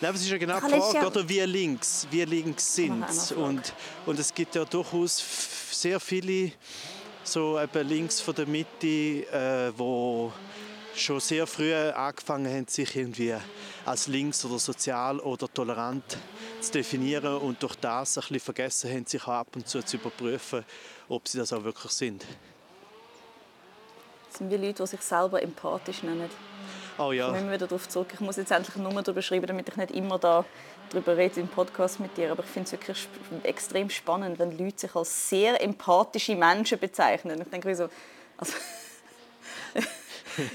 [0.00, 3.04] Nein, aber es ist ja genau die Frage, oder wie links, wie links sind.
[3.36, 3.72] Und,
[4.06, 5.22] und es gibt ja durchaus
[5.70, 6.52] sehr viele
[7.22, 10.32] so eben links von der Mitte, äh, wo
[10.94, 13.34] schon sehr früh angefangen haben, sich irgendwie
[13.84, 16.16] als links oder sozial oder tolerant
[16.60, 19.96] zu definieren und durch das ein bisschen vergessen haben, sich auch ab und zu zu
[19.96, 20.64] überprüfen,
[21.08, 22.24] ob sie das auch wirklich sind.
[24.28, 26.30] Das sind wie Leute, die sich selber empathisch nennen.
[26.98, 27.26] Oh ja.
[27.26, 28.08] Kommen wir wieder darauf zurück.
[28.12, 30.44] Ich muss jetzt endlich eine Nummer darüber schreiben, damit ich nicht immer da
[30.90, 32.32] darüber rede im Podcast mit dir.
[32.32, 33.08] Aber ich finde es wirklich
[33.42, 37.40] extrem spannend, wenn Leute sich als sehr empathische Menschen bezeichnen.
[37.40, 37.88] Ich denke so,
[38.36, 38.52] also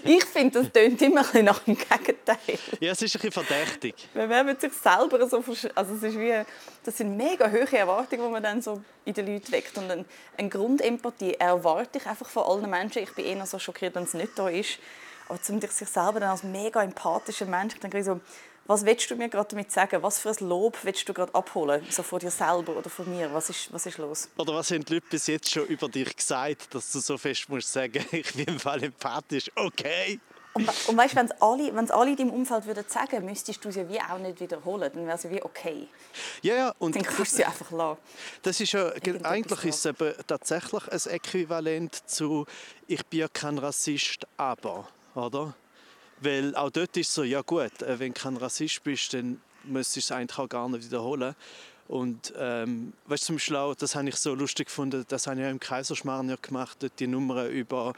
[0.04, 2.60] ich finde, das tönt immer ein nach dem Gegenteil.
[2.80, 3.96] Ja, es ist ein bisschen verdächtig.
[4.14, 5.38] Wenn man sich selber so
[5.76, 6.42] also es ist wie,
[6.84, 9.78] das sind mega hohe Erwartungen, die man dann so in den Leuten weckt.
[9.78, 10.06] Und eine,
[10.38, 13.04] eine Grundempathie erwarte ich einfach von allen Menschen.
[13.04, 14.80] Ich bin eher so schockiert, wenn es nicht da ist.
[15.30, 18.20] Aber zum sich selber dann als mega empathischer Mensch, dann so,
[18.68, 20.04] was willst du mir gerade damit sagen?
[20.04, 21.86] Was für ein Lob willst du gerade abholen?
[21.90, 23.34] So von dir selber oder von mir?
[23.34, 24.30] Was ist, was ist los?
[24.38, 27.48] Oder was haben die Leute bis jetzt schon über dich gesagt, dass du so fest
[27.50, 30.20] musst sagen, ich bin im Fall empathisch, okay?
[30.54, 33.72] Und, und weißt, wenn es alle, wenn's alle in deinem Umfeld würden sagen, müsstest du
[33.72, 35.88] sie wie auch nicht wiederholen, dann wäre es wie okay.
[36.42, 36.74] Ja, ja.
[36.80, 38.00] Und dann kannst du sie einfach lassen.
[38.42, 38.92] Das ist ja,
[39.24, 42.48] eigentlich ist es eben tatsächlich ein Äquivalent zu
[42.88, 45.54] «Ich bin ja kein Rassist, aber», oder?
[46.20, 49.96] Weil auch dort ist so, ja gut, äh, wenn du kein Rassist bist, dann müsstest
[49.96, 51.36] du es eigentlich auch gar nicht wiederholen.
[51.88, 55.50] Und ähm, weißt zum Schlau, das habe ich so lustig gefunden, das habe ich ja
[55.50, 57.94] im Kaiserschmarrn gemacht, dort die Nummer über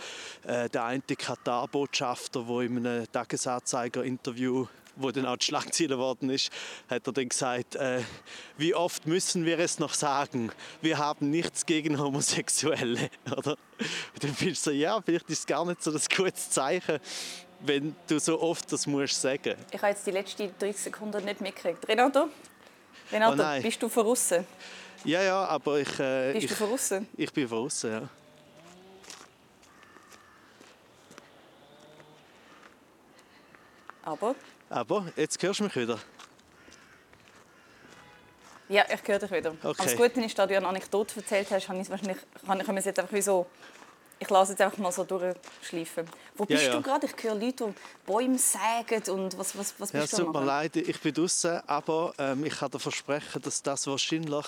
[0.46, 4.68] äh, den einen Katar-Botschafter, der in einem Tagesanzeiger-Interview
[5.00, 6.52] wo dann auch die Schlagzeile geworden ist,
[6.90, 8.02] hat er dann gesagt, äh,
[8.58, 10.52] wie oft müssen wir es noch sagen,
[10.82, 13.52] wir haben nichts gegen Homosexuelle, oder?
[14.14, 17.00] Und dann bist du so, ja, vielleicht ist es gar nicht so das gutes Zeichen,
[17.62, 19.56] wenn du so oft das musst sagen.
[19.72, 21.88] Ich habe jetzt die letzten 30 Sekunden nicht mitgekriegt.
[21.88, 22.30] Renato?
[23.12, 24.46] Renato, oh bist du verrissen?
[25.04, 26.00] Ja, ja, aber ich...
[26.00, 27.08] Äh, bist ich, du verrissen?
[27.16, 28.10] Ich bin verrissen, ja.
[34.04, 34.36] Aber?
[34.70, 36.00] Aber, jetzt hörst du mich wieder.
[38.68, 39.50] Ja, ich höre dich wieder.
[39.50, 39.60] Okay.
[39.64, 42.68] Aber das Gute ist, da du eine Anekdote erzählt hast, kann ich, wahrscheinlich, kann ich
[42.68, 43.48] es jetzt einfach wie so
[44.20, 46.06] ich lasse jetzt einfach mal so durchschleifen.
[46.36, 46.74] Wo bist ja.
[46.76, 47.08] du gerade?
[47.08, 47.74] Ich höre Leute, die
[48.06, 51.14] Bäume sägen und was, was, was Ja, bist es du tut mir leid, ich bin
[51.14, 54.46] draußen, aber ähm, ich kann dir versprechen, dass das wahrscheinlich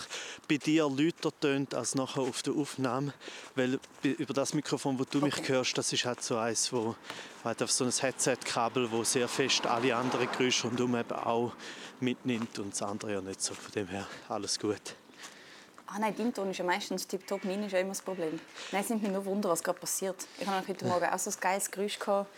[0.48, 3.14] bei dir lauter tönt als nachher auf der Aufnahme,
[3.56, 5.26] weil über das Mikrofon, wo du Okay.
[5.40, 6.96] mich hörst, das ist halt so eins, wo
[7.44, 11.54] halt auf so ein Headset-Kabel, wo sehr fest alle anderen Geräusche rundum eben auch
[12.00, 13.54] mitnimmt und das andere ja nicht so.
[13.54, 14.96] Von dem her alles gut.
[15.94, 18.40] Ah nein, dein Ton ist ja meistens tiptop, mein ist ja immer das Problem.
[18.72, 20.16] Nein, es nimmt mich nur Wunder, was gerade passiert.
[20.40, 22.30] Ich habe heute Morgen auch so ein geiles Geräusch gehabt,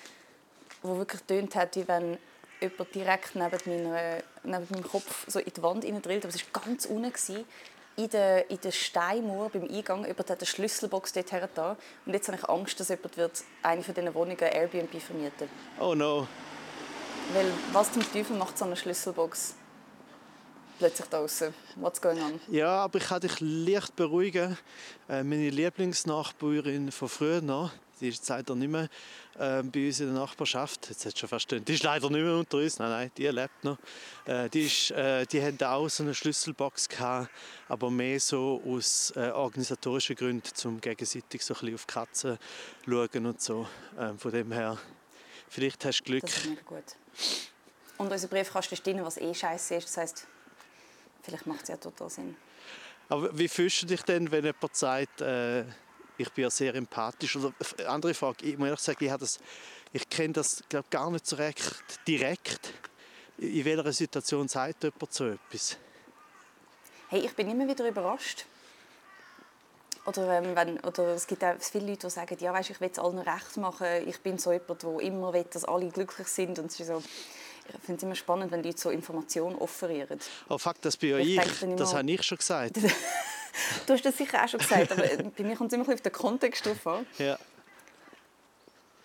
[0.81, 2.17] das wirklich tönt hat, wie wenn
[2.59, 6.25] jemand direkt neben, meiner, neben meinem Kopf so in die Wand reindrillt.
[6.25, 7.13] Aber es war ganz unten.
[7.13, 7.45] Gewesen.
[7.95, 10.03] In der, in der Steinmauer beim Eingang.
[10.03, 11.77] Jemand hat eine Schlüsselbox dort hergetan.
[12.07, 15.47] Und jetzt habe ich Angst, dass jemand wird eine von diesen Wohnungen Airbnb vermieten
[15.79, 16.27] Oh no.
[17.35, 19.53] Weil was zum Teufel macht so eine Schlüsselbox
[20.83, 21.53] plötzlich da draußen?
[21.77, 22.41] What's going on?
[22.49, 24.57] Ja, aber ich kann dich leicht beruhigen.
[25.07, 28.89] Äh, meine Lieblingsnachbarin von früher noch, die ist leider nicht mehr
[29.39, 30.89] äh, bei uns in der Nachbarschaft.
[30.89, 32.79] Jetzt hat schon fast die ist leider nicht mehr unter uns.
[32.79, 33.77] Nein, nein, die lebt noch.
[34.25, 37.29] Äh, die, ist, äh, die haben auch so eine Schlüsselbox gehabt,
[37.69, 42.37] aber mehr so aus organisatorischen Gründen, um gegenseitig so ein bisschen auf die Katzen
[42.83, 43.67] zu schauen und so.
[43.97, 44.77] Ähm, von dem her,
[45.47, 46.23] vielleicht hast du Glück.
[46.23, 46.83] Das ist mega gut.
[47.97, 49.87] Und unser Briefkasten ist drin, was eh scheiße ist.
[49.87, 50.27] Das heisst,
[51.23, 52.35] vielleicht macht es ja total Sinn.
[53.09, 55.63] Aber wie fühlst du dich denn, wenn jemand sagt, äh,
[56.17, 57.35] ich bin ja sehr empathisch?
[57.35, 59.39] Oder eine andere Frage, ich muss ehrlich sagen, ich, das,
[59.91, 62.73] ich kenne das glaub, gar nicht so recht direkt.
[63.37, 65.77] In welcher Situation sagt jemand so etwas?
[67.09, 68.45] Hey, ich bin immer wieder überrascht.
[70.05, 72.89] Oder, ähm, wenn, oder es gibt auch viele Leute, die sagen, ja, weißt, ich will
[72.91, 74.07] es allen recht machen.
[74.07, 76.59] Ich bin so jemand, der immer will, dass alle glücklich sind.
[76.59, 77.01] Und so,
[77.69, 80.19] ich finde es immer spannend, wenn Leute so Informationen offerieren.
[80.49, 81.61] Oh fuck, das bin ja Ich ich.
[81.63, 82.77] immer- Das habe ich schon gesagt.
[83.85, 86.01] Du hast das sicher auch schon gesagt, aber äh, bei mir kommt es immer auf
[86.01, 87.05] den Kontext drauf an.
[87.19, 87.37] ja.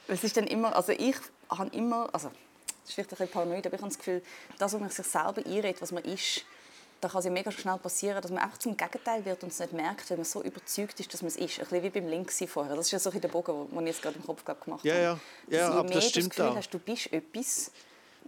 [0.07, 1.17] Es ist dann immer, also ich
[1.51, 4.23] habe immer, also das ist vielleicht ein bisschen paranoid, aber ich habe das Gefühl,
[4.59, 6.45] das, was man sich selber einredet, was man ist,
[7.03, 9.59] da kann es ja mega schnell passieren, dass man einfach zum Gegenteil wird und es
[9.61, 11.59] nicht merkt, wenn man so überzeugt ist, dass man es ist.
[11.61, 12.75] Ein bisschen wie beim Link vorher.
[12.75, 14.85] Das ist ja so ein der Bogen, den ich jetzt gerade im Kopf glaub, gemacht
[14.85, 15.03] Ja, habe.
[15.03, 15.19] ja.
[15.49, 16.57] Ja, je aber das mehr du stimmt das Gefühl auch.
[16.57, 17.71] hast, du bist etwas,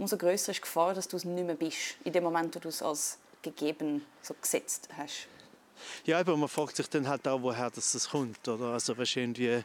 [0.00, 1.96] umso größer ist die Gefahr, dass du es nicht mehr bist.
[2.04, 5.28] In dem Moment, wo du es als gegeben, so gesetzt hast.
[6.04, 8.46] ja, aber man fragt sich dann halt auch, woher das, das kommt.
[8.48, 8.66] Oder?
[8.66, 9.62] Also, weißt, irgendwie,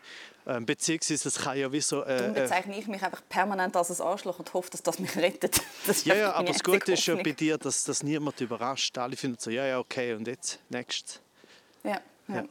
[0.47, 2.01] ähm, beziehungsweise es kann ja wie so...
[2.01, 4.99] Darum Äh, äh, bezeichne ich mich einfach permanent als ein Arschloch und hoffe, dass das
[4.99, 5.61] mich rettet.
[5.87, 8.97] Das ja, ja, aber das Gute ist ja bei dir, dass das niemand überrascht.
[8.97, 11.21] Alle finden so, ja, ja, okay, und jetzt, next.
[11.83, 12.35] Ja, ja.
[12.35, 12.43] Ja.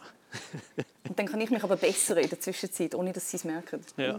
[1.08, 3.84] Und dann kann ich mich aber bessern in der Zwischenzeit, ohne dass sie es merken.
[3.96, 4.18] Ja.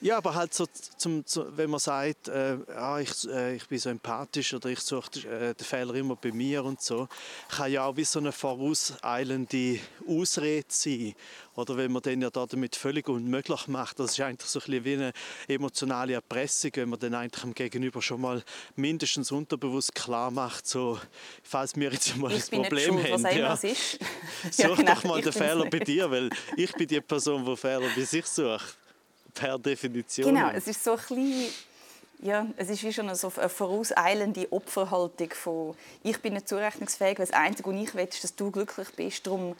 [0.00, 0.64] Ja, aber halt so,
[0.96, 4.78] zum, zu, wenn man sagt, äh, ah, ich, äh, ich bin so empathisch oder ich
[4.78, 7.08] suche äh, den Fehler immer bei mir und so,
[7.48, 11.14] kann ja auch wie so eine vorauseilende Ausrede sein.
[11.56, 13.98] Oder wenn man den ja da damit völlig unmöglich macht.
[13.98, 15.12] Das ist eigentlich so ein bisschen wie eine
[15.48, 18.44] emotionale Erpressung, wenn man dann eigentlich dem Gegenüber schon mal
[18.76, 21.00] mindestens unterbewusst klar macht, so,
[21.42, 23.36] falls wir jetzt mal Ich ein Problem schuld, haben.
[23.36, 23.56] ja.
[23.56, 25.70] Such genau, doch mal den Fehler nicht.
[25.70, 28.78] bei dir, weil ich bin die Person, die Fehler bei sich sucht.
[29.34, 30.34] Per Definition.
[30.34, 31.46] Genau, es ist so ein bisschen,
[32.20, 37.18] ja, es ist wie schon eine, so eine vorauseilende Opferhaltung von «Ich bin nicht zurechnungsfähig,
[37.18, 39.54] weil das Einzige, was ich will, ist, dass du glücklich bist, darum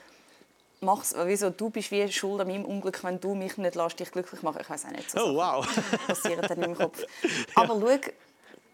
[0.81, 4.11] mach's, wieso, du bist wie schuld an meinem Unglück, wenn du mich nicht lässt, dich
[4.11, 4.59] glücklich machen.
[4.61, 5.67] Ich weiß auch nicht, so Oh, wow.
[6.07, 7.05] Passieren dann in meinem Kopf.
[7.55, 8.11] Aber schau,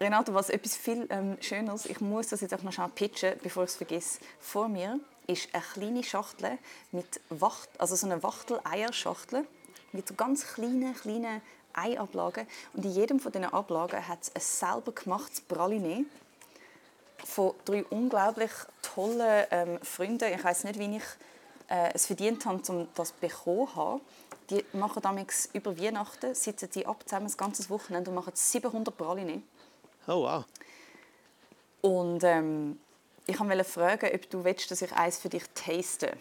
[0.00, 3.64] Renato, was etwas viel ähm, Schöneres, ich muss das jetzt auch noch schnell pitchen, bevor
[3.64, 4.18] ich es vergesse.
[4.40, 6.58] Vor mir ist eine kleine Schachtel
[6.92, 9.46] mit Wacht, also so eine Wachtel-Eierschachtel
[9.94, 11.40] mit so ganz kleinen, kleinen
[11.72, 12.46] Eiablagen.
[12.72, 16.04] Und in jedem von diesen Ablagen hat es ein selber gemachtes Praline
[17.24, 18.50] von drei unglaublich
[18.82, 20.32] tollen ähm, Freunden.
[20.32, 21.02] Ich weiß nicht, wie ich
[21.68, 24.00] äh, es verdient habe, um das bekommen zu haben.
[24.50, 28.94] Die machen damals über Weihnachten, sitzen die ab zusammen das ganze Wochenende und machen 700
[28.94, 29.42] Praline.
[30.06, 30.44] Oh, wow.
[31.80, 32.78] Und ähm,
[33.26, 36.16] ich wollte fragen, ob du willst, dass ich eins für dich taste.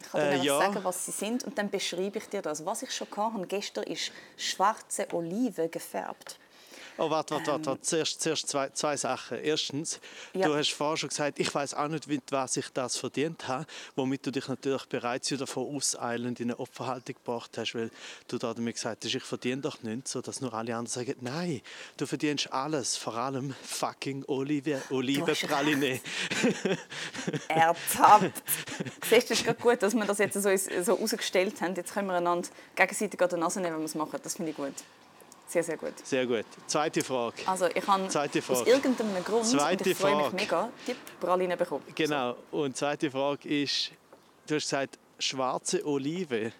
[0.00, 0.58] Ich kann dir Äh, ja.
[0.58, 2.64] sagen, was sie sind und dann beschreibe ich dir das.
[2.64, 6.38] Was ich schon hatte, gestern ist schwarze Oliven gefärbt.
[7.00, 7.66] Oh, warte, warte, warte.
[7.66, 7.82] warte.
[7.82, 9.38] Zuerst, zuerst zwei, zwei Sachen.
[9.38, 10.00] Erstens,
[10.34, 10.48] Ja.
[10.48, 13.66] du hast vorher schon gesagt, ich weiß auch nicht, mit was ich das verdient habe,
[13.94, 17.90] womit du dich natürlich bereits wieder vorauseilend in eine Opferhaltung gebracht hast, weil
[18.26, 21.60] du da damit gesagt hast, ich verdiene doch nichts, sodass nur alle anderen sagen, nein,
[21.96, 26.00] du verdienst alles, vor allem fucking Olive, Olivenpraline.
[27.48, 28.42] Ertappt.
[29.08, 31.74] Siehst du, es ist gerade gut, dass wir das jetzt so, so herausgestellt haben.
[31.74, 34.18] Jetzt können wir einander gegenseitig an die Nase nehmen, wenn wir es machen.
[34.22, 34.74] Das finde ich gut.
[35.48, 35.94] Sehr, sehr gut.
[36.04, 36.44] Sehr gut.
[36.66, 37.36] Zweite Frage.
[37.46, 38.70] Also ich habe Zweite aus Frage.
[38.70, 40.36] irgendeinem Grund, Zweite und ich freue mich Frage.
[40.36, 41.84] mega, die Praline bekommen.
[41.94, 42.36] Genau.
[42.50, 43.92] Und die zweite Frage ist,
[44.46, 46.52] du hast gesagt, schwarze Olive.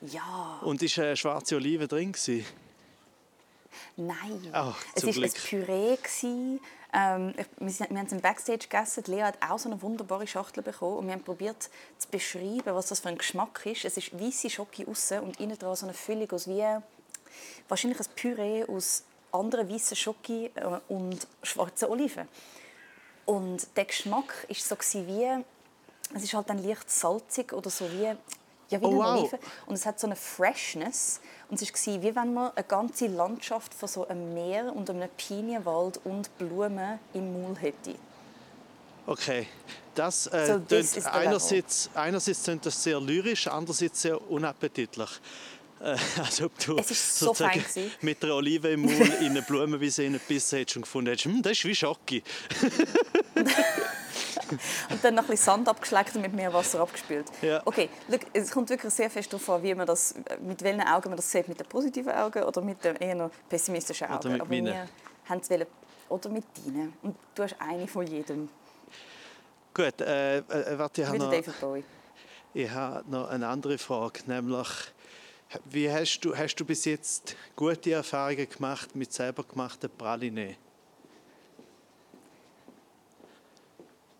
[0.00, 0.58] Ja.
[0.62, 2.10] Und ist eine schwarze Olive drin?
[2.10, 2.44] Gewesen?
[3.96, 4.52] Nein.
[4.52, 5.32] Oh, es war ein.
[5.32, 5.96] Püree.
[5.96, 6.60] gewesen.
[6.94, 9.04] Ähm, wir, haben es im Backstage gegessen.
[9.06, 10.98] Lea hat auch so eine wunderbare Schachtel bekommen.
[10.98, 13.84] Und wir haben probiert zu beschreiben, was das für ein Geschmack ist.
[13.84, 16.64] Es ist weiße Schoki außen und innen dran so eine Füllung aus wie
[17.68, 22.28] wahrscheinlich ein Püree aus anderen weißen Schoki äh, und schwarzen Oliven.
[23.24, 25.42] Und der Geschmack ist so wie
[26.14, 28.14] es ist halt dann leicht salzig oder so wie
[28.68, 29.20] ja, wie Oh, wow.
[29.20, 29.38] Olive.
[29.66, 31.20] Und es hat so eine Freshness.
[31.48, 35.08] Und es war wie wenn man eine ganze Landschaft von so einem Meer und einem
[35.16, 37.94] Pinienwald und Blumen im Maul hätte.
[39.04, 39.48] Okay,
[39.94, 45.10] das äh, So, einerseits, einerseits tönt das sehr lyrisch, andererseits sehr unappetitlich.
[45.82, 47.34] Äh, als ob du so
[48.02, 51.52] mit einer Olive im Maul in eine Blumenwiese gebissen hättest und gefunden hättest, hm, das
[51.52, 52.22] ist wie Schocki.
[54.90, 57.26] Und dann noch ein bisschen Sand abgeschleckt und mit Meerwasser abgespült.
[57.40, 57.62] Ja.
[57.64, 61.08] Okay, look, es kommt wirklich sehr fest darauf an, wie man das, mit welchen Augen
[61.08, 61.48] man das sieht.
[61.48, 64.32] Mit den positiven Augen oder mit den eher pessimistischen Oder Augen.
[64.32, 64.66] mit Aber meinen.
[64.66, 64.88] wir
[65.28, 65.66] haben es wollen-
[66.08, 66.92] Oder mit deinen.
[67.02, 68.48] Und du hast eine von jedem.
[69.74, 71.32] Gut, äh, äh, warte, ich habe noch,
[72.54, 74.68] ich habe noch eine andere Frage, nämlich
[75.64, 80.56] wie hast du, hast du bis jetzt gute Erfahrungen gemacht mit selber gemachten Praline?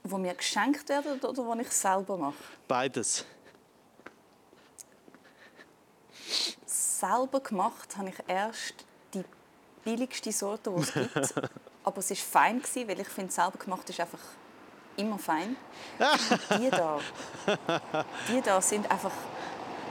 [0.05, 2.35] Wo mir geschenkt werden oder wo ich selber mache?
[2.67, 3.25] Beides.
[7.03, 8.75] selber gemacht habe ich erst
[9.13, 9.25] die
[9.85, 11.51] billigste Sorte, die es gibt.
[11.85, 14.21] Aber es war fein, gewesen, weil ich finde, selber gemacht ist einfach
[14.97, 15.57] immer fein.
[16.59, 17.01] Die da,
[18.29, 19.11] die da sind einfach,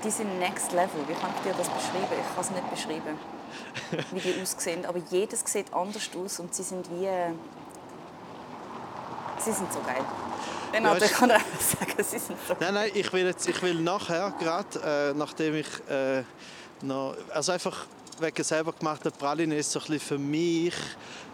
[0.03, 1.01] die sind next level.
[1.07, 2.07] Wie kann ich dir das beschreiben?
[2.11, 3.19] Ich kann es nicht beschreiben,
[4.11, 4.85] wie die aussehen.
[4.85, 7.07] Aber jedes sieht anders aus und sie sind wie,
[9.39, 10.03] sie sind so geil.
[10.73, 13.61] Renato, Ja, ich kann einfach sagen, sie sind so Nein, nein, ich will, jetzt, ich
[13.61, 16.23] will nachher, gerade äh, nachdem ich äh,
[16.81, 17.85] noch, also einfach
[18.21, 20.73] wegen selber gemachter Praline ist so ein bisschen für mich,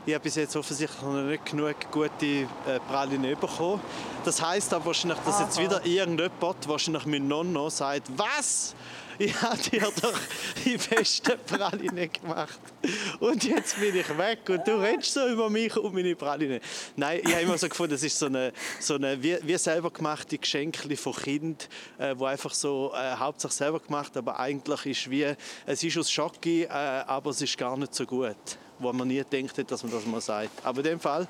[0.06, 2.48] ich habe bis jetzt offensichtlich noch nicht genug gute äh,
[2.88, 3.82] Praline bekommen.
[4.24, 8.74] Das heißt aber wahrscheinlich, dass jetzt wieder irgendjemand, wahrscheinlich mein Nonno, sagt, was?
[9.20, 10.20] Ich habe dir doch
[10.64, 12.60] die beste Praline gemacht.
[13.20, 16.62] Und jetzt bin ich weg und du redest so über mich und meine Praline.
[16.96, 19.90] Nein, ich habe immer so gefunden, das ist so eine, so eine wie, wie selber
[19.90, 25.10] gemachte Geschenke von Kind, äh, wo einfach so äh, hauptsächlich selber gemacht, aber eigentlich ist
[25.10, 28.36] wie, es ist aus Schocke, äh, aber es ist gar nicht so gut.
[28.80, 30.64] Wo man nie hat, dass man das mal sagt.
[30.64, 31.28] Aber in dem Fall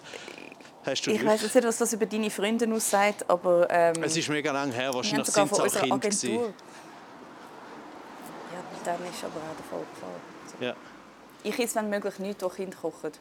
[0.85, 4.17] hast du Ich weiß jetzt nicht, was das über deine Freundin aussagt, aber ähm, Es
[4.17, 6.53] ist mega lang her, wahrscheinlich sind es auch Kinder
[8.87, 10.69] dann ist aber auch der Fall klar.
[10.69, 10.75] Ja.
[11.43, 13.11] Ich esse, wenn möglich, nichts, was Kinder kochen.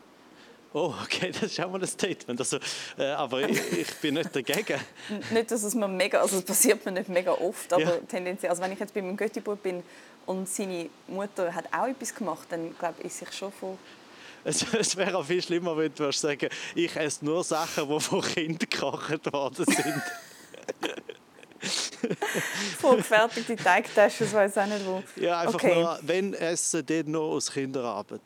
[0.72, 2.38] Oh, okay, das ist auch mal ein Statement.
[2.38, 2.58] Also,
[2.98, 4.78] äh, aber ich, ich bin nicht dagegen.
[5.30, 7.96] Nicht, dass es mir mega, also es passiert mir nicht mega oft, aber Ja.
[8.08, 9.82] tendenziell, also wenn ich jetzt bei meinem Göttibub bin
[10.26, 13.78] und seine Mutter hat auch etwas gemacht, dann glaube ich, esse ich schon von
[14.44, 18.20] Es, es wäre auch viel schlimmer, wenn du sagen ich esse nur Sachen, die von
[18.22, 20.02] Kindern gekocht worden sind.
[22.78, 25.02] vorgefertigte Teigtaschen, ich weiß auch nicht wo.
[25.16, 25.74] Ja, einfach Okay.
[25.74, 28.20] nur, wenn Essen, dann nur aus Kinderarbeit.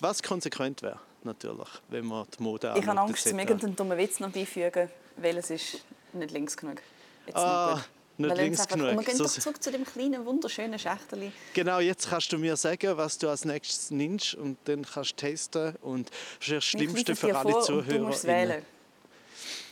[0.00, 3.48] Was konsequent wäre, natürlich, wenn man die Mode Ich habe Angst, um etc.
[3.50, 5.78] irgendeinen dummen Witz noch beifügen, weil es ist
[6.12, 6.80] nicht links genug.
[7.26, 7.76] Jetzt Ah, gut.
[7.76, 8.90] nicht Wir lassen links einfach- genug.
[9.00, 11.32] Wir gehen doch zurück zu dem kleinen, wunderschönen Schächterli.
[11.52, 15.16] Genau, jetzt kannst du mir sagen, was du als nächstes nimmst und dann kannst du
[15.16, 17.98] testen und das ist das Schlimmste für alle Zuhörer.
[17.98, 18.64] du musst wählen.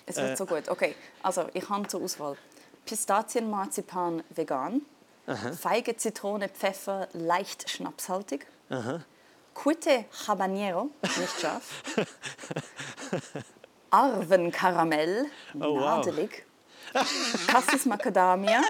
[0.07, 0.37] Es wird Äh.
[0.37, 0.69] so gut.
[0.69, 2.37] Okay, also ich habe zur Auswahl.
[2.85, 4.83] Pistazienmarzipan vegan,
[5.61, 8.47] Feige, Zitrone, Pfeffer, leicht schnapshaltig,
[9.55, 11.83] Cuite Habanero, nicht scharf,
[13.91, 15.81] Arvenkaramell, Oh, wow.
[16.07, 16.45] nadelig,
[17.49, 18.63] Cassis Macadamia,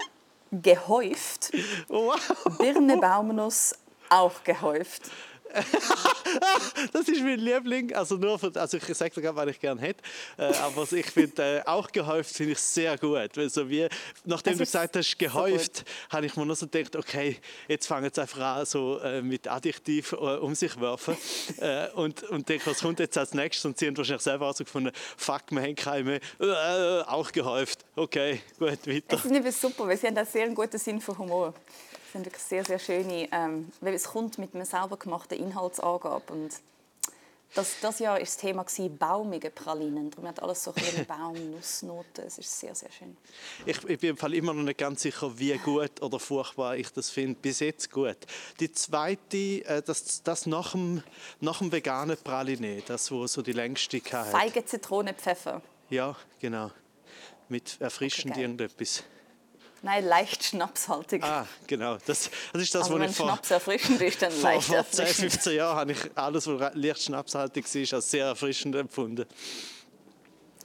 [0.51, 1.51] gehäuft,
[1.87, 2.19] wow,
[2.57, 3.75] Birne Baumnuss,
[4.09, 5.11] auch gehäuft.
[6.93, 7.93] das ist mein Liebling.
[7.93, 10.03] Also nur für, also ich sage gerade, was ich gerne hätte.
[10.37, 13.35] Äh, aber ich finde, äh, auch gehäuft finde ich sehr gut.
[13.35, 13.87] Weil so wie,
[14.25, 17.87] nachdem Das du gesagt hast, so gehäuft, habe ich mir nur so gedacht, okay, jetzt
[17.87, 21.17] fangen sie einfach an, so äh, mit Adjektiv äh, um sich werfen.
[21.59, 23.65] äh, und, und denke, was kommt jetzt als nächstes?
[23.65, 27.05] Und sie haben wahrscheinlich selber auch so fuck, wir haben keine mehr.
[27.07, 27.85] Auch gehäuft.
[27.95, 29.19] Okay, gut, weiter.
[29.23, 31.53] Es ist super, weil sie haben auch sehr einen guten Sinn für Humor.
[32.07, 36.31] Es sind wirklich sehr, sehr schöne, ähm, weil es kommt mit einer selber gemachten Inhaltsangabe
[36.31, 36.51] und
[37.53, 38.65] das, das Jahr war das Thema
[38.99, 40.11] baumige Pralinen.
[40.11, 42.25] Darum hat alles so ein bisschen Baum, Nussnoten.
[42.25, 43.17] Es ist sehr, sehr schön.
[43.65, 46.91] Ich, ich bin im Fall immer noch nicht ganz sicher, wie gut oder furchtbar ich
[46.91, 47.39] das finde.
[47.41, 48.17] Bis jetzt gut.
[48.59, 51.01] Die zweite, äh, das, das nach, dem,
[51.39, 54.31] nach dem veganen Praline, das, wo so die längste hatte.
[54.31, 55.61] Feige, Zitrone, Pfeffer.
[55.89, 56.71] Ja, genau.
[57.49, 59.03] Mit erfrischend Okay, irgendetwas.
[59.87, 61.23] Nein, leicht schnapshaltig.
[61.23, 61.95] Ah, genau.
[62.05, 64.67] Das, das ist das, also was wenn ich vor, Schnaps erfrischend ist, dann vor, leicht
[64.67, 65.31] vor 10, erfrischend.
[65.31, 69.25] 15 Jahren habe ich alles, was leicht schnapshaltig war, als sehr erfrischend empfunden.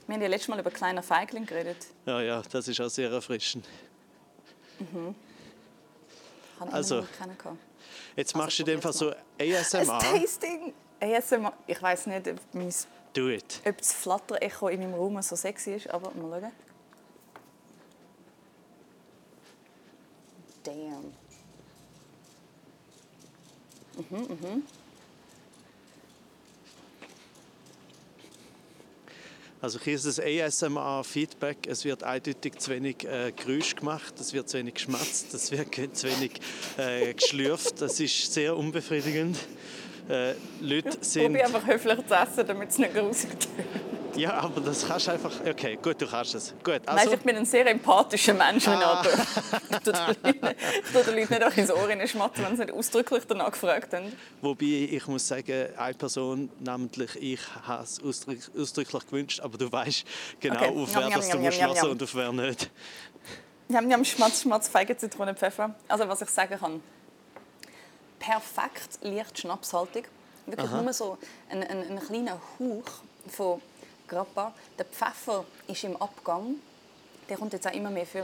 [0.07, 1.77] Wir haben ja letztes Mal über kleiner Feigling geredet.
[2.05, 3.65] Ja, ja, das ist auch sehr erfrischend.
[4.77, 5.15] Kann
[6.67, 6.97] ich Also.
[6.97, 9.99] Jetzt Also, machst du in dem Fall so Ein ASMR.
[9.99, 10.73] Tasting!
[10.99, 11.53] ASMR.
[11.65, 12.73] Ich weiß nicht, ob, mein,
[13.13, 13.61] Do it.
[13.65, 16.51] ob das Flatter-Echo in meinem Raum so sexy ist, aber mal schauen.
[20.63, 21.13] Damn.
[29.61, 31.67] Also hier ist das ASMR-Feedback.
[31.67, 35.73] Es wird eindeutig zu wenig äh, Geräusch gemacht, es wird zu wenig geschmatzt, es wird
[35.95, 36.33] zu wenig
[36.77, 37.81] äh, geschlürft.
[37.81, 39.37] Das ist sehr unbefriedigend.
[40.09, 41.27] Äh, Leute sind...
[41.27, 43.17] Probier einfach höflich zu essen, damit es nicht tönt.
[44.15, 45.31] Ja, aber das kannst du einfach...
[45.45, 46.53] Okay, gut, du kannst es.
[46.63, 47.09] Gut, also...
[47.09, 49.03] du, ich bin ein sehr empathischer Mensch, wenn Ah.
[49.71, 53.93] ich tue den Leuten- nicht auch ins Ohr schmatzen, wenn sie nicht ausdrücklich danach gefragt
[53.93, 54.11] haben.
[54.41, 59.71] Wobei ich muss sagen, eine Person, namentlich ich, habe es ausdrück- ausdrücklich gewünscht, aber du
[59.71, 60.03] weißt
[60.39, 60.69] genau, Okay.
[60.83, 61.89] auf wer Njam, das du musst njam, hören njam.
[61.91, 62.69] und auf wer nicht.
[63.69, 65.73] Wir haben, wir haben Schmatz, Schmatz, Feige, Zitrone, Pfeffer.
[65.87, 66.81] Also was ich sagen kann.
[68.19, 70.07] Perfekt leicht schnapshaltig.
[70.45, 71.17] Wirklich nur so
[71.49, 72.91] ein, ein, ein kleiner Hauch
[73.27, 73.61] von
[74.07, 74.53] Grappa.
[74.77, 76.55] Der Pfeffer ist im Abgang.
[77.29, 78.23] Der kommt jetzt auch immer mehr vor.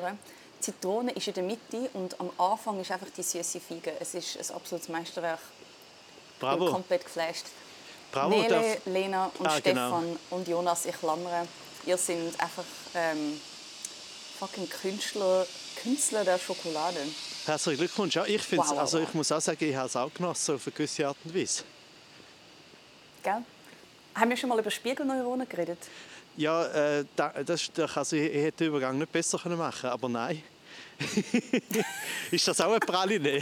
[0.58, 3.94] Die Zitrone ist in der Mitte und am Anfang ist einfach die süße Feige.
[4.00, 5.40] Es ist ein absolutes Meisterwerk.
[5.40, 7.46] Ich bin Bravo, komplett geflasht.
[8.12, 8.30] bravo.
[8.30, 10.18] Nele, darf- Lena und Ah, Stefan genau.
[10.32, 11.48] und Jonas, ich klammere.
[11.86, 13.40] Ihr sind einfach ähm,
[14.38, 15.46] fucking Künstler,
[15.82, 17.00] Künstler der Schokolade.
[17.46, 18.16] Herzlichen Glückwunsch.
[18.16, 20.56] Ja, ich, find's, Wow, wow, also ich muss auch sagen, ich habe es auch genossen,
[20.56, 21.64] auf eine gewisse Art und Weise.
[23.24, 23.44] Gell?
[24.16, 25.80] Haben wir schon mal über Spiegelneuronen geredet?
[26.38, 29.90] Ja, äh, da, das, da, also ich, ich hätte den Übergang nicht besser können machen
[29.90, 30.42] aber nein.
[32.32, 33.42] ist das auch eine Praline?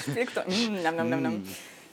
[0.00, 1.48] Spiegel mm, nam, nam, nam, nam.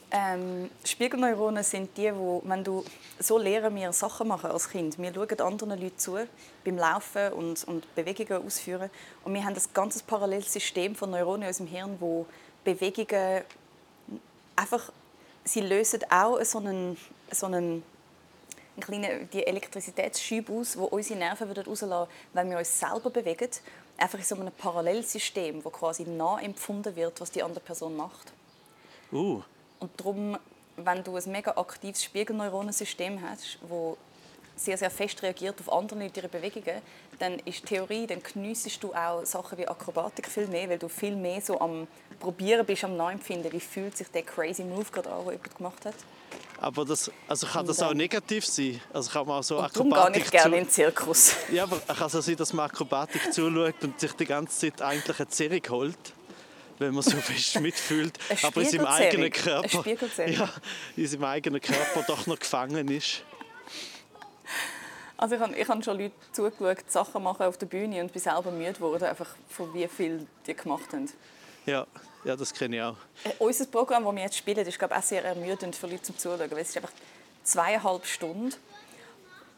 [0.10, 2.84] Ähm, Spiegelneuronen sind die, wo, wenn du
[3.20, 4.98] so lernen wir Sachen machen als Kind.
[4.98, 6.18] Wir schauen anderen Leuten zu
[6.64, 8.90] beim Laufen und, und Bewegungen ausführen
[9.26, 12.26] und wir haben das ganze paralleles System von Neuronen in unserem Hirn, wo
[12.64, 13.44] Bewegungen
[14.56, 14.92] einfach
[15.48, 16.98] sie lösen auch so einen,
[17.32, 17.84] so einen
[18.78, 23.50] einen kleinen die Elektrizitätsschübe aus, wo unsere Nerven würden rauslassen, wenn wir uns selber bewegen.
[23.98, 28.32] Einfach in so einem Parallelsystem, wo quasi nachempfunden wird, was die andere Person macht.
[29.12, 29.42] Uh,
[29.80, 30.38] Und darum,
[30.76, 33.98] wenn du ein mega aktives Spiegelneuronensystem hast, wo
[34.56, 36.82] sehr, sehr fest reagiert auf andere Leute ihre Bewegungen,
[37.20, 40.88] dann ist die Theorie, dann geniessest du auch Sachen wie Akrobatik viel mehr, weil du
[40.88, 41.88] viel mehr so am
[42.20, 45.86] Probieren bist, am Nachempfinden, wie fühlt sich der crazy Move gerade an, den jemand gemacht
[45.86, 45.94] hat.
[46.60, 48.82] aber das, also kann das auch negativ sein?
[48.92, 51.36] Also kann man auch so Und darum gehe Akrobatik ich gerne zu- in den Zirkus.
[51.52, 54.82] Ja, aber kann es auch sein, dass man Akrobatik zuschaut und sich die ganze Zeit
[54.82, 55.98] eigentlich eine Zerrung holt?
[56.80, 59.84] Wenn man so fest mitfühlt, aber in seinem eigenen Körper,
[60.28, 60.50] ja,
[60.96, 63.24] in seinem eigenen Körper doch noch gefangen ist.
[65.20, 68.22] Also ich habe, ich habe schon Leute zugeschaut, Sachen machen auf der Bühne und bin
[68.22, 71.10] selber müde geworden, einfach von wie viel die gemacht haben.
[71.68, 71.86] Ja,
[72.24, 72.98] ja das kenne ich auch.
[73.24, 76.02] Äh, unser Programm, das wir jetzt spielen, ist glaube ich, auch sehr ermüdend für Leute
[76.02, 76.40] zum Zuschauen.
[76.40, 76.94] Weil es ist einfach
[77.44, 78.54] zweieinhalb Stunden.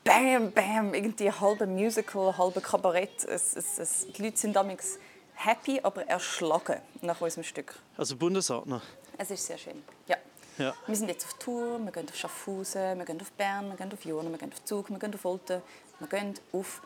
[0.04, 3.24] Bam, bam, irgendwie halbe Musical, halbe Kabarett.
[3.26, 4.98] Es, es, es, die Leute sind damals
[5.36, 7.76] happy, aber erschlagen nach unserem Stück.
[7.96, 8.82] Also Bundesordner.
[9.18, 9.84] Es ist sehr schön.
[10.08, 10.18] Ja.
[10.58, 10.74] Ja.
[10.88, 13.94] Wir sind jetzt auf Tour, wir gehen auf Schaffhausen, wir gehen auf Bern, wir gehen
[13.94, 15.62] auf Jona, wir gehen auf Zug, wir gehen auf Olten,
[16.00, 16.82] wir gehen auf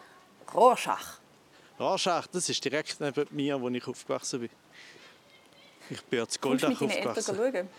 [0.54, 1.18] Rorschach.
[1.80, 4.50] Rorschach, das ist direkt neben mir, wo ich aufgewachsen bin.
[5.90, 7.70] Ich bin ja zu Goldach mit deinen Eltern?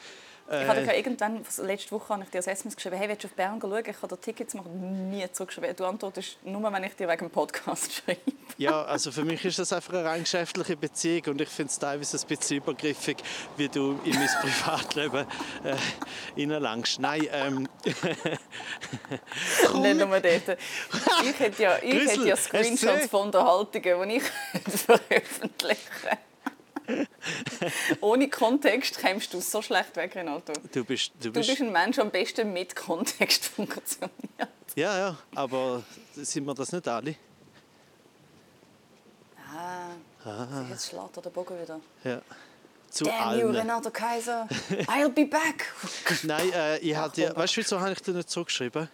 [0.47, 3.29] Ich habe dir irgendwann, letzte Woche habe ich dir als SMS geschrieben, hey, willst du
[3.29, 3.83] auf Bern schauen?
[3.87, 5.09] Ich kann dir Tickets machen.
[5.09, 5.75] Nie zurückgeschrieben.
[5.75, 8.21] Du antwortest nur, wenn ich dir wegen dem Podcast schreibe.
[8.59, 11.79] Ja, also für mich ist das einfach eine rein geschäftliche Beziehung und ich finde es
[11.79, 13.17] teilweise ein bisschen übergriffig,
[13.57, 15.27] wie du in mein Privatleben
[15.65, 15.77] äh,
[16.39, 17.01] reinlangst.
[17.01, 17.67] Nein, ähm,
[19.81, 20.59] Nicht nur dort.
[21.25, 24.25] Ich hätte ja, ich Grüssel, hätte ja Screenshots von Unterhaltungen, die ich
[24.85, 25.79] veröffentliche.
[28.01, 30.53] Ohne Kontext kommst du so schlecht weg, Renato.
[30.73, 34.13] du bist, du Du bist, bist ein Mensch, der am besten mit Kontext funktioniert.
[34.75, 35.83] ja, ja, aber
[36.15, 37.17] sind wir das nicht alle?
[39.57, 41.81] Ah, jetzt schlägt er den Bogen wieder.
[42.03, 42.21] Ja.
[42.91, 43.57] Zu Damn you, allen.
[43.57, 44.49] Renato Kaiser.
[44.87, 45.73] I'll be back.
[46.23, 48.89] Nein, äh, ich Ach, hatte, weißt du, wieso habe ich dir nicht zurückgeschrieben?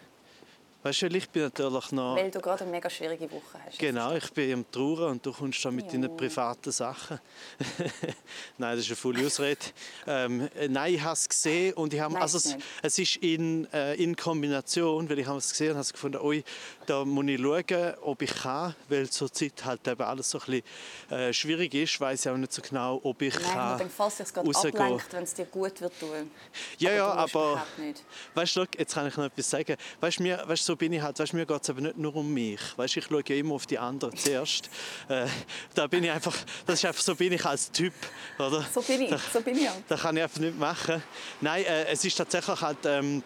[0.82, 2.16] Weißt du, ich bin natürlich noch...
[2.16, 3.78] Weil du gerade eine mega schwierige Woche hast.
[3.78, 5.92] Genau, ich bin am Trauern und du kommst dann mit Ja.
[5.92, 7.20] deinen privaten Sachen.
[8.58, 9.58] nein, das ist eine volle Ausrede.
[10.06, 13.16] Ähm, äh, nein, ich habe es gesehen und ich habe, Nein, also es, es ist
[13.16, 16.42] in, äh, in Kombination, weil ich habe es gesehen und habe gefunden, ui,
[16.86, 20.62] da muss ich schauen, ob ich kann, weil zurzeit halt eben alles so ein
[21.08, 23.92] bisschen äh, schwierig ist, weiß ich auch nicht so genau, ob ich Nein, kann denke,
[23.94, 26.30] falls sich gerade ablenkt, wenn es dir gut wird tun.
[26.78, 28.02] Ja, ja, aber- überhaupt nicht.
[28.34, 29.76] Weißt du, jetzt kann ich noch etwas sagen.
[30.00, 31.18] Weißt du, mir, weißt, du, so bin ich halt.
[31.18, 32.60] Weißt, du, mir geht es aber nicht nur um mich.
[32.76, 34.70] Weißt, du, ich schaue ja immer auf die anderen zuerst.
[35.08, 35.26] Äh,
[35.74, 37.92] da bin ich einfach, das ist einfach so bin ich als Typ,
[38.38, 38.64] oder?
[38.72, 39.74] So bin ich, so bin ich auch.
[39.88, 41.02] Das kann ich einfach nicht machen.
[41.40, 42.78] Nein, äh, es ist tatsächlich halt.
[42.84, 43.22] Ähm,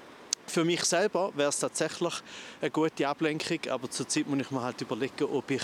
[0.47, 2.15] für mich selber wäre es tatsächlich
[2.61, 5.63] eine gute Ablenkung, aber zurzeit muss ich mir halt überlegen, ob ich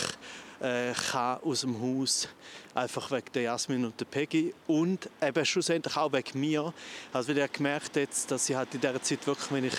[0.60, 2.28] äh, kann aus dem Haus
[2.74, 6.72] einfach wegen der Jasmin und der Peggy und eben schlussendlich auch wegen mir.
[7.12, 9.74] Also ich habe gemerkt jetzt, dass ich halt in dieser Zeit wirklich, wenn ich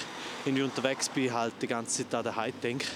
[0.45, 2.87] irgendwie unterwegs bin, halt die ganze Zeit an daheim denke.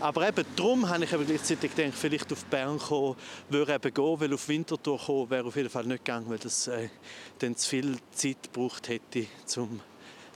[0.00, 3.16] Aber eben darum habe ich eben gleichzeitig gedacht, vielleicht auf Bern kommen,
[3.48, 6.66] würde eben gehen, weil auf Winterthur kommen wäre auf jeden Fall nicht gegangen, weil das
[6.66, 6.88] äh,
[7.38, 9.80] dann zu viel Zeit gebraucht hätte, zum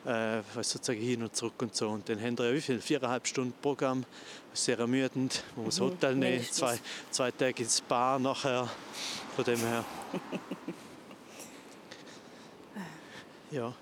[0.06, 1.88] äh, sozusagen hin und zurück und so.
[1.88, 2.80] Und dann haben wir ja wie viel?
[2.80, 4.04] Viereinhalb Stunden Programm,
[4.52, 5.42] sehr ermüdend.
[5.56, 6.78] Man muss Hotel nehmen, zwei,
[7.10, 8.68] zwei Tage ins Spa nachher.
[9.34, 9.84] Von dem her.
[13.50, 13.72] ja.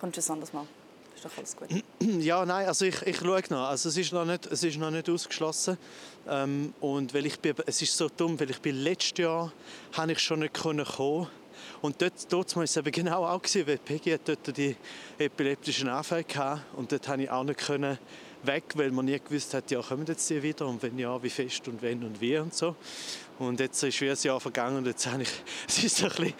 [0.00, 0.66] Du es anders mal?
[1.16, 1.68] Ist doch alles gut.
[2.20, 3.68] Ja, nein, also ich, ich schaue noch.
[3.68, 5.76] Also es ist noch nicht, es ist noch nicht ausgeschlossen.
[6.28, 9.52] Ähm, und weil ich bin, es ist so dumm, weil ich bin letztes Jahr
[9.94, 11.26] habe ich schon nicht können kommen.
[11.80, 14.76] Und dort, dort war es eben genau auch, gewesen, weil Peggy hat dort die
[15.18, 16.62] epileptischen Anfälle hatte.
[16.76, 17.98] Und dort konnte ich auch nicht können
[18.42, 21.30] weg, weil man nie gewusst hat, ja, kommen jetzt die wieder und wenn ja, wie
[21.30, 22.76] fest und wenn und wie und so.
[23.38, 25.28] Und jetzt ist wie ein Jahr vergangen und jetzt habe ich,
[25.68, 26.34] es ist so ein bisschen,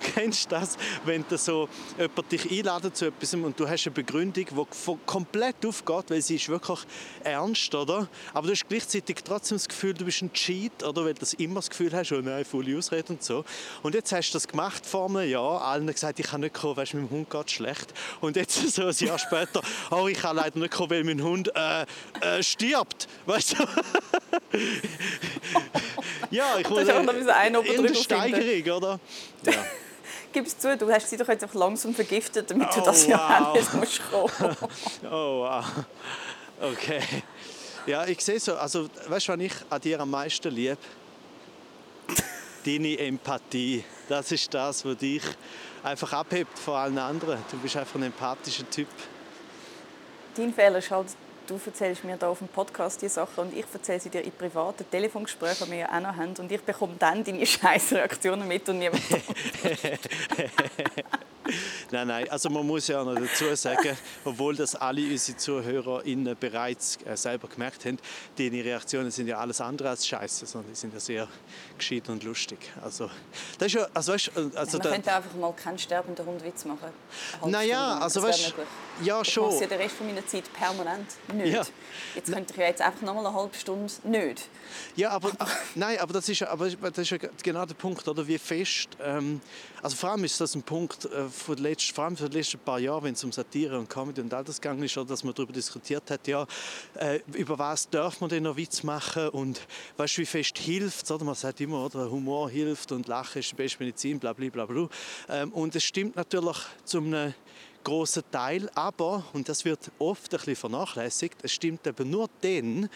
[0.14, 3.94] kennst du das, wenn du so jemand dich einladet zu etwas und du hast eine
[3.94, 6.80] Begründung, die komplett aufgeht, weil sie ist wirklich
[7.22, 8.08] ernst, oder?
[8.34, 11.04] Aber du hast gleichzeitig trotzdem das Gefühl, du bist ein Cheat, oder?
[11.04, 13.44] Weil du immer das Gefühl hast, oh nein, volle Ausrede und so.
[13.82, 16.76] Und jetzt hast du das gemacht vor einem Jahr, allen gesagt, ich kann nicht kommen,
[16.76, 17.94] weißt, meinem Hund geht schlecht.
[18.20, 21.50] Und jetzt so ein Jahr später, oh, ich kann leider nicht kommen, weil mein Hund
[21.54, 21.82] äh,
[22.20, 23.66] äh, stirbt, weißt du?
[26.30, 27.94] Ja, ich Das ist auch ein oben.
[27.94, 29.00] Steigerung, oder?
[29.44, 29.52] Ja.
[30.32, 33.06] Gib es zu, du hast sie doch jetzt einfach langsam vergiftet, damit du Oh, das
[33.06, 33.54] Jahr wow.
[33.54, 34.56] nicht musst kommen.
[35.10, 35.64] Oh, wow.
[36.60, 37.00] Okay.
[37.86, 40.78] Ja, ich sehe so, also weißt du, was ich an dir am meisten liebe?
[42.64, 43.84] Deine Empathie.
[44.08, 45.22] Das ist das, was dich
[45.82, 47.38] einfach abhebt von allen anderen.
[47.50, 48.88] Du bist einfach ein empathischer Typ.
[50.36, 51.08] Dein Fehler ist halt,
[51.46, 54.32] du erzählst mir da auf dem Podcast die Sachen und ich erzähle sie dir in
[54.32, 56.34] privaten Telefongesprächen, die wir ja auch noch haben.
[56.38, 59.02] Und ich bekomme dann deine scheiß Reaktionen mit und niemand
[61.90, 66.36] Nein, nein, also man muss ja auch noch dazu sagen, obwohl das alle unsere ZuhörerInnen
[66.38, 67.98] bereits äh, selber gemerkt haben,
[68.38, 71.28] deine Reaktionen sind ja alles andere als scheiße, sondern die sind ja sehr
[71.76, 72.58] gescheit und lustig.
[72.82, 73.10] Also,
[73.58, 76.64] das ist ja, also weißt, du, also Man da, könnte einfach mal keinen sterbenden Hundwitz
[76.64, 76.78] machen.
[77.32, 78.66] Eine halbe Naja, also weißt- möglich.
[79.04, 79.50] Ja, Ich schon.
[79.50, 81.52] mache ja den Rest von meiner Zeit permanent nicht.
[81.54, 81.62] Ja.
[82.14, 84.48] Jetzt könnte ich ja jetzt einfach noch mal eine halbe Stunde nicht.
[84.96, 85.32] Ja, aber
[85.74, 88.26] nein, aber das ist, aber das ist ja genau der Punkt, oder?
[88.26, 88.88] Wie fest.
[89.00, 89.40] Ähm,
[89.82, 92.38] also vor allem ist das ein Punkt äh, von den letzten, vor allem von den
[92.38, 95.08] letzten paar Jahren, wenn es um Satire und Comedy und all das gegangen ist, oder,
[95.08, 96.46] dass man darüber diskutiert hat, ja,
[96.94, 99.60] äh, über was darf man denn noch Witz machen und
[99.96, 101.24] weißt du, wie fest hilft oder?
[101.24, 104.66] Man sagt immer, oder, Humor hilft und Lachen ist die beste Medizin, bla bla bla
[104.66, 104.88] bla.
[105.28, 107.34] Ähm, und es stimmt natürlich zum einem
[107.82, 112.88] großen Teil, aber, und das wird oft ein bisschen vernachlässigt, es stimmt eben nur dann,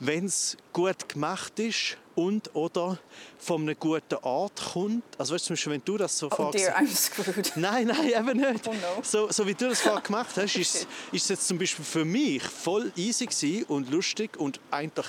[0.00, 2.98] wenn es gut gemacht ist und oder
[3.38, 5.04] von einem guten Ort kommt.
[5.18, 7.52] Also weißt du, zum Beispiel, wenn du das so Oh dear, I'm screwed.
[7.56, 8.68] Nein, nein, eben nicht.
[8.68, 9.02] Oh no.
[9.02, 12.04] so, so wie du das vorher gemacht hast, ist, ist es jetzt zum Beispiel für
[12.04, 15.06] mich voll easy und lustig und eigentlich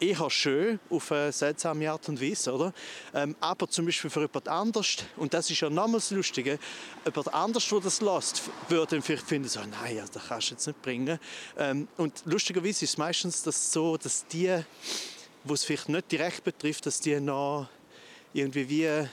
[0.00, 2.72] eher schön auf eine seltsame Art und Weise, oder?
[3.14, 6.58] Ähm, aber zum Beispiel für jemand anders, und das ist ja nochmals das Lustige,
[7.04, 10.54] jemand anders, der das lässt, würde dann vielleicht finden, so, nein, ja, das kannst du
[10.54, 11.18] jetzt nicht bringen.
[11.56, 14.56] Ähm, und lustigerweise ist es meistens das so, dass die,
[15.44, 17.68] wo es vielleicht nicht direkt betrifft, dass die noch
[18.32, 19.08] irgendwie wie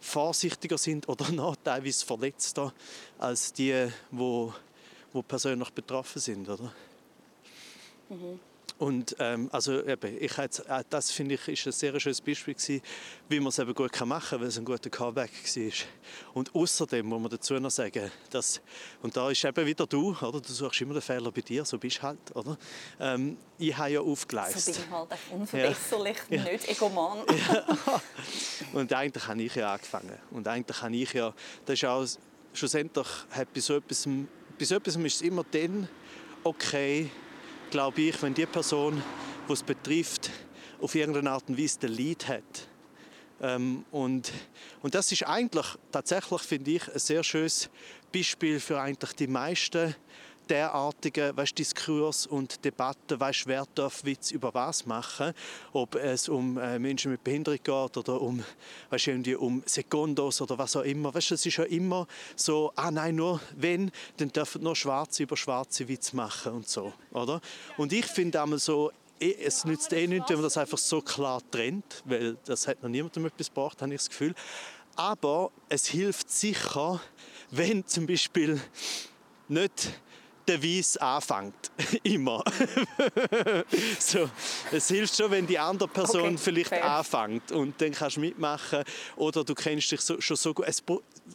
[0.00, 2.72] vorsichtiger sind oder noch teilweise verletzter
[3.18, 4.52] als die, wo,
[5.12, 6.72] wo persönlich betroffen sind, oder?
[8.78, 12.54] Und ähm, also eben, ich hätte, äh, das finde ich ist ein sehr schönes Beispiel
[12.54, 12.80] gewesen,
[13.28, 15.72] wie man es eben gut kann machen kann, weil es ein guter Comeback war.
[16.34, 18.60] Und außerdem muss man dazu noch sagen, dass,
[19.02, 20.40] und da ist eben wieder du, oder?
[20.40, 22.56] du suchst immer den Fehler bei dir, so bist du halt, oder?
[23.00, 24.76] Ähm, ich habe ja So aufgeleistet.
[24.76, 27.18] bin ich halt unverbesserlich, nicht egoman.
[28.72, 30.18] Und eigentlich habe ich ja angefangen.
[30.30, 31.34] Und eigentlich habe ich ja,
[31.66, 32.06] das ist auch,
[32.52, 34.08] schlussendlich hat bei so etwas
[34.58, 35.88] bei so etwas ist es immer dann
[36.44, 37.10] okay,
[37.70, 39.02] glaube ich, wenn die Person,
[39.48, 40.30] die es betrifft,
[40.80, 42.68] auf irgendeine Art und Weise den Lead hat.
[43.40, 44.32] Ähm, und,
[44.82, 47.70] und das ist eigentlich tatsächlich, finde ich, ein sehr schönes
[48.12, 49.94] Beispiel für eigentlich die meisten
[50.48, 55.32] derartigen weißt, Diskurs und Debatten, weißt, wer darf Witz über was machen,
[55.72, 58.42] ob es um äh, Menschen mit Behinderung geht oder um,
[58.90, 61.14] weißt, irgendwie um Sekundos oder was auch immer.
[61.14, 65.36] Weißt, es ist ja immer so, ah nein, nur wenn, dann dürfen nur Schwarze über
[65.36, 67.40] schwarze Witz machen und so, oder?
[67.76, 68.90] Und ich finde einmal so,
[69.20, 72.82] eh, es nützt eh nichts, wenn man das einfach so klar trennt, weil das hat
[72.82, 74.34] noch niemandem etwas gebracht, habe ich das Gefühl.
[74.96, 77.00] Aber es hilft sicher,
[77.50, 78.60] wenn zum Beispiel
[79.48, 80.00] nicht
[80.48, 81.70] der Weiss anfängt.
[82.02, 82.42] Immer.
[83.98, 84.28] so,
[84.72, 86.84] es hilft schon, wenn die andere Person okay, vielleicht fair.
[86.84, 88.84] anfängt und dann kannst du mitmachen
[89.16, 90.66] oder du kennst dich so, schon so gut.
[90.66, 90.82] Es,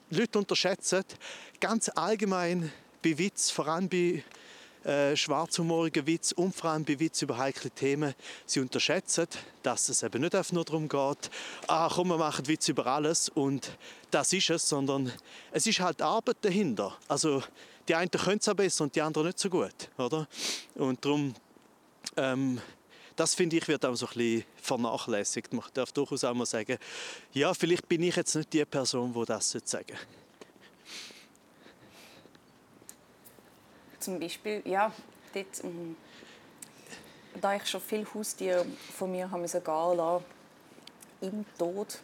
[0.09, 1.03] Leute unterschätzen
[1.59, 2.71] ganz allgemein
[3.03, 4.23] bei Witz, vor allem bei
[4.83, 8.13] äh, schwarzhumorigen Witz und vor allem bei Witz über heikle Themen,
[8.45, 9.27] sie unterschätzen,
[9.61, 11.31] dass es eben nicht einfach nur darum geht,
[11.67, 13.77] ah, komm, wir machen Witz über alles und
[14.11, 15.11] das ist es, sondern
[15.51, 16.97] es ist halt Arbeit dahinter.
[17.07, 17.43] Also
[17.87, 20.27] die einen können es besser und die anderen nicht so gut, oder?
[20.75, 21.33] Und darum,
[22.17, 22.61] ähm,
[23.15, 25.53] das finde ich, wird auch so ein bisschen vernachlässigt.
[25.53, 26.77] Man darf durchaus auch mal sagen,
[27.33, 29.93] ja, vielleicht bin ich jetzt nicht die Person, die das sagen sollte.
[33.99, 34.91] Zum Beispiel, ja,
[35.33, 35.95] dort, ähm,
[37.39, 38.65] da ich schon viele Haustiere
[38.97, 40.23] von mir haben gehen
[41.21, 41.99] im Tod,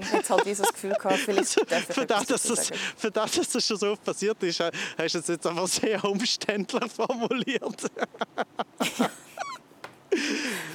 [0.00, 3.48] ich jetzt halt dieses Gefühl gehabt, vielleicht ich für das, dass das, für das, dass
[3.48, 7.62] das schon so oft passiert ist, hast du es jetzt einfach sehr umständlich formuliert.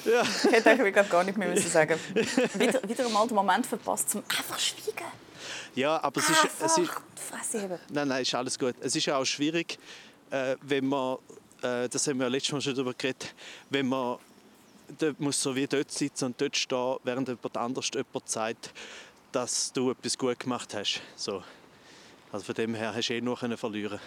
[0.05, 0.21] ja.
[0.21, 1.99] Ich hätte eigentlich gar nicht mehr sagen
[2.53, 5.05] wieder, wieder einmal den Moment verpasst, zum einfach schweigen.
[5.75, 6.91] Ja, aber es ist, es ist
[7.89, 8.75] Nein, nein, ist alles gut.
[8.81, 9.79] Es ist ja auch schwierig,
[10.29, 11.17] äh, wenn man,
[11.61, 13.33] äh, das haben wir ja letztes Mal schon darüber geredet,
[13.69, 14.17] wenn man
[14.99, 18.73] der muss so wie dort sitzen und dort stehen, während jemand anders jemand sagt,
[19.31, 21.01] dass du etwas gut gemacht hast.
[21.15, 21.43] So.
[22.31, 23.99] Also von dem her hast du eh nur verlieren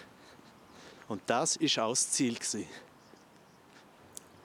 [1.09, 2.35] Und das war auch das Ziel.
[2.35, 2.67] Gewesen.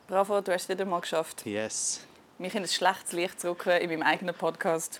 [0.07, 1.45] Bravo, du hast es wieder mal geschafft.
[1.45, 2.01] Yes.
[2.37, 4.99] Mich in ein schlechtes Licht zu rücken in meinem eigenen Podcast.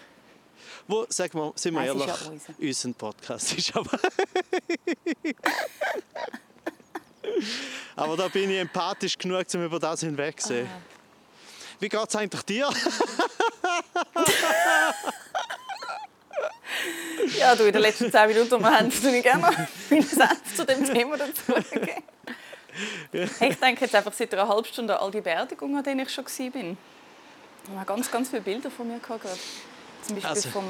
[0.88, 2.16] Wo, sag mal, sind wir ehrlich, ja
[2.60, 3.98] unser Podcast ist aber...
[7.96, 10.68] aber da bin ich empathisch genug, um über das hinwegzusehen.
[11.80, 12.70] Wie geht es eigentlich dir?
[17.38, 19.58] ja, du, in den letzten zehn Minuten haben ich gerne noch
[19.90, 22.04] meinen Senf zu dem Thema dazu gegeben.
[23.14, 26.10] Ich denke jetzt einfach seit einer halben Stunde an all die Beerdigungen, an denen ich
[26.14, 26.34] schon war.
[26.34, 26.76] Ich
[27.76, 29.26] habe ganz, ganz viele Bilder von mir gehabt.
[30.06, 30.66] Zum Beispiel also, vom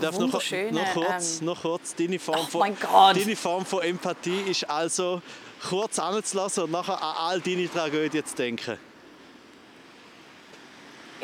[0.00, 2.76] darf noch, noch, kurz, ähm, noch kurz deine Form, oh von,
[3.14, 5.22] deine Form von Empathie ist also
[5.68, 8.76] kurz anzulassen und nachher an all deine Tragödien zu denken.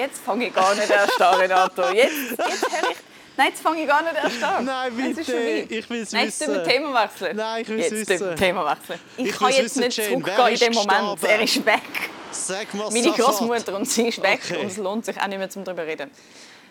[0.00, 1.90] Jetzt fange ich gar nicht erst an, Renato.
[1.90, 2.96] Jetzt, jetzt höre ich...
[3.36, 4.64] Nein, jetzt fange ich gar nicht erst an.
[4.64, 5.20] Nein, bitte.
[5.20, 6.54] Ich will es Nein, jetzt wissen.
[6.54, 7.36] Jetzt Thema wechseln.
[7.36, 8.28] Nein, ich will es wissen.
[8.30, 8.98] Jetzt Thema wechseln.
[9.18, 11.20] Ich, ich kann jetzt nicht Jane, zurückgehen in dem Moment.
[11.20, 11.26] Gestorben?
[11.26, 11.82] Er ist weg.
[12.30, 14.60] Sag mal Meine Großmutter und sie ist weg okay.
[14.60, 16.10] und es lohnt sich auch nicht mehr, um darüber zu reden.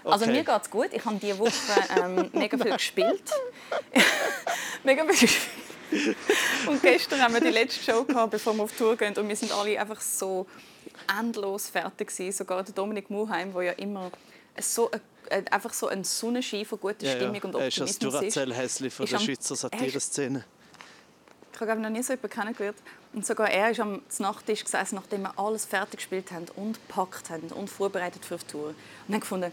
[0.03, 0.33] Also okay.
[0.33, 0.89] mir geht es gut.
[0.91, 1.51] Ich habe diese Woche
[2.01, 3.23] ähm, mega viel gespielt.
[4.83, 6.17] mega viel gespielt.
[6.65, 9.35] Und gestern haben wir die letzte Show gehabt, bevor wir auf Tour gehen und wir
[9.35, 10.47] sind alle einfach so
[11.19, 12.37] endlos fertig gewesen.
[12.37, 14.11] Sogar der Dominik Muheim, der ja immer
[14.59, 14.89] so
[15.29, 17.43] ein, einfach so ein Sonnenschein von guter ja, Stimmung ja.
[17.43, 17.79] und Optimismus ist.
[17.79, 20.45] Er ist das Duracell-Häsli von der Schweizer Satire-Szene.
[21.53, 22.77] Ich habe noch nie so jemanden kennengelernt.
[23.11, 27.29] Und sogar er ist am Nachttisch gesessen, nachdem wir alles fertig gespielt haben und gepackt
[27.29, 28.67] haben und vorbereitet für die Tour.
[28.67, 28.75] Und
[29.07, 29.51] dann gefunden,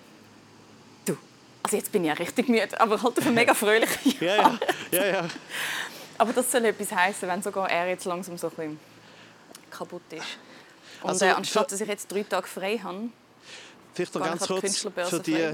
[1.04, 1.16] du,
[1.62, 4.58] also jetzt bin ich ja richtig müde, aber halt auf eine mega fröhliche ja, ja.
[4.92, 5.28] ja, ja.
[6.18, 8.80] Aber das soll etwas heißen, wenn sogar er jetzt langsam so ein bisschen
[9.70, 10.38] kaputt ist.
[11.02, 13.08] Und also, äh, anstatt dass ich jetzt drei Tage frei habe,
[13.94, 15.52] vielleicht noch ganz kurz für die,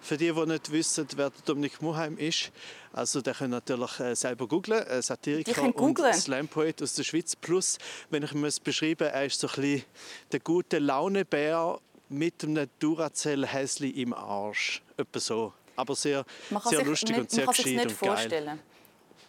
[0.00, 2.50] für die, die nicht wissen, wer Dominik Muheim ist,
[2.92, 7.36] also der können natürlich äh, selber googlen, äh, Satiriker und Slam-Poet aus der Schweiz.
[7.36, 7.78] Plus,
[8.10, 9.84] wenn ich es beschreiben er ist so ein bisschen
[10.32, 11.78] der gute Launebär
[12.08, 14.82] mit einem Duracell-Häsli im Arsch.
[14.96, 15.52] Etwa so.
[15.76, 16.24] Aber sehr,
[16.64, 18.46] sehr lustig nicht, und sehr gescheit und vorstellen.
[18.46, 18.58] geil.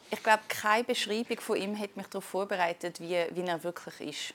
[0.09, 4.33] Ich glaube, keine Beschreibung von ihm hat mich darauf vorbereitet, wie, wie er wirklich ist.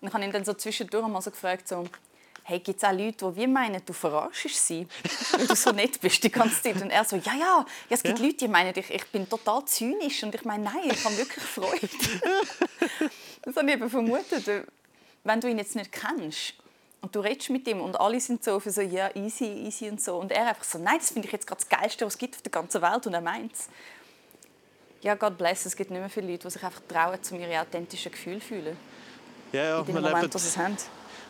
[0.00, 1.84] Und ich habe ihn dann so zwischendurch mal so gefragt, so,
[2.44, 4.86] hey, gibt es auch Leute, die meinen, du verarschst sie,
[5.32, 6.80] weil du so nett bist die ganze Zeit?
[6.80, 8.24] Und er so, ja, ja, ja es gibt ja.
[8.24, 10.22] Leute, die meinen, ich, ich bin total zynisch.
[10.22, 11.88] Und ich meine, nein, ich habe wirklich Freude.
[13.42, 14.66] das habe ich eben vermutet.
[15.22, 16.54] Wenn du ihn jetzt nicht kennst
[17.02, 20.00] und du redest mit ihm und alle sind so für so, ja, easy, easy und
[20.00, 20.16] so.
[20.16, 22.36] Und er einfach so, nein, das finde ich jetzt gerade das Geilste, was es gibt
[22.36, 23.06] auf der ganzen Welt.
[23.06, 23.68] Und er meint es.
[25.02, 27.60] Ja, God bless, es gibt nicht mehr viele Leute, die sich einfach trauen, um ihre
[27.60, 28.76] authentischen Gefühle zu fühlen.
[29.52, 30.76] Ja, ja, In dem Moment, es haben.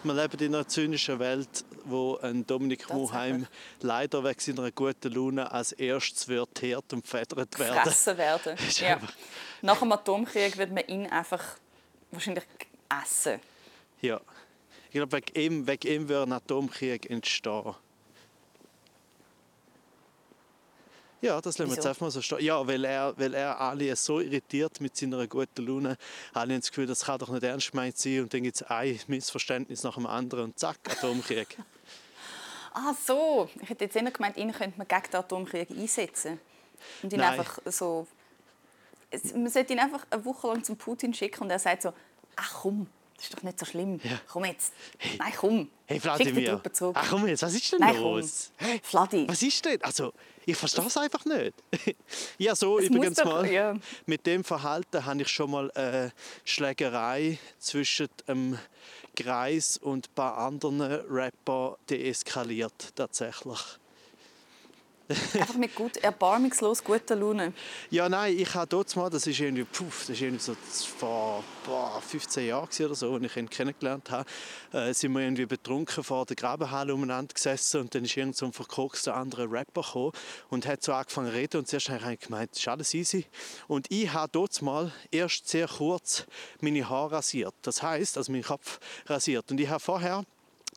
[0.03, 2.93] wir leben in einer zynischen Welt, wo ein Dominik.
[2.93, 3.47] Muheim
[3.81, 7.75] leider wegen seiner guten Laune als erstes wird teert und gefedert werden.
[7.77, 8.57] gefressen werden.
[8.79, 9.01] Ja.
[9.63, 11.43] Nach dem Atomkrieg wird man ihn einfach
[12.11, 12.45] wahrscheinlich
[13.03, 13.41] essen.
[14.01, 14.21] Ja.
[14.89, 17.75] Ich glaube, wegen ihm, wegen ihm wird ein Atomkrieg entstehen.
[21.23, 21.89] Ja, das lassen wir jetzt Wieso?
[21.91, 22.41] einfach mal so stehen.
[22.41, 25.97] Ja, weil er, weil er alle so irritiert mit seiner guten Laune.
[26.33, 28.21] Alle haben das Gefühl, das kann doch nicht ernst gemeint sein.
[28.21, 31.59] Und dann gibt es ein Missverständnis nach dem anderen und zack, Atomkrieg.
[32.73, 33.49] Ah, so.
[33.61, 36.39] Ich hätte jetzt eher gemeint, ihn könnte man gegen den Atomkrieg einsetzen.
[37.03, 37.41] Und ihn Nein.
[37.41, 38.07] einfach so...
[39.35, 41.93] Man sollte ihn einfach eine Woche lang zum Putin schicken und er sagt so,
[42.37, 42.87] ach komm,
[43.21, 44.01] das ist doch nicht so schlimm.
[44.03, 44.19] Ja.
[44.33, 44.73] Komm jetzt.
[45.19, 45.69] Nein, komm.
[45.87, 46.63] Hey, Schick Vladimir.
[46.73, 46.97] Zurück.
[46.99, 48.03] Ach komm jetzt, was ist denn Nein, komm.
[48.03, 48.51] los?
[48.57, 49.29] Hey, Vladi.
[49.29, 49.83] was ist denn?
[49.83, 50.13] Also,
[50.47, 51.53] ich verstehe es einfach nicht.
[52.39, 53.47] ja, so muss übrigens doch- mal.
[53.51, 53.77] ja.
[54.07, 56.13] Mit dem Verhalten habe ich schon mal eine
[56.45, 58.59] Schlägerei zwischen dem
[59.15, 63.59] Kreis und ein paar anderen Rapper deeskaliert, tatsächlich.
[65.11, 67.53] Einfach mit gut, erbarmungslos guter Laune.
[67.91, 70.55] Ja, nein, ich habe dort mal, das ist irgendwie, puh, das ist irgendwie so
[70.99, 74.29] vor boah, 15 Jahren oder so, als ich ihn kennengelernt habe,
[74.73, 78.47] äh, sind wir irgendwie betrunken vor der Grabenhalle umeinander gesessen und dann ist irgend so
[78.47, 80.13] ein verkorkster anderer Rapper gekommen
[80.49, 83.27] und hat so angefangen zu reden und zuerst habe ich gemeint, das ist alles easy.
[83.67, 86.25] Und ich habe dort mal erst sehr kurz
[86.61, 90.25] meine Haare rasiert, das heißt, also meinen Kopf rasiert und ich habe vorher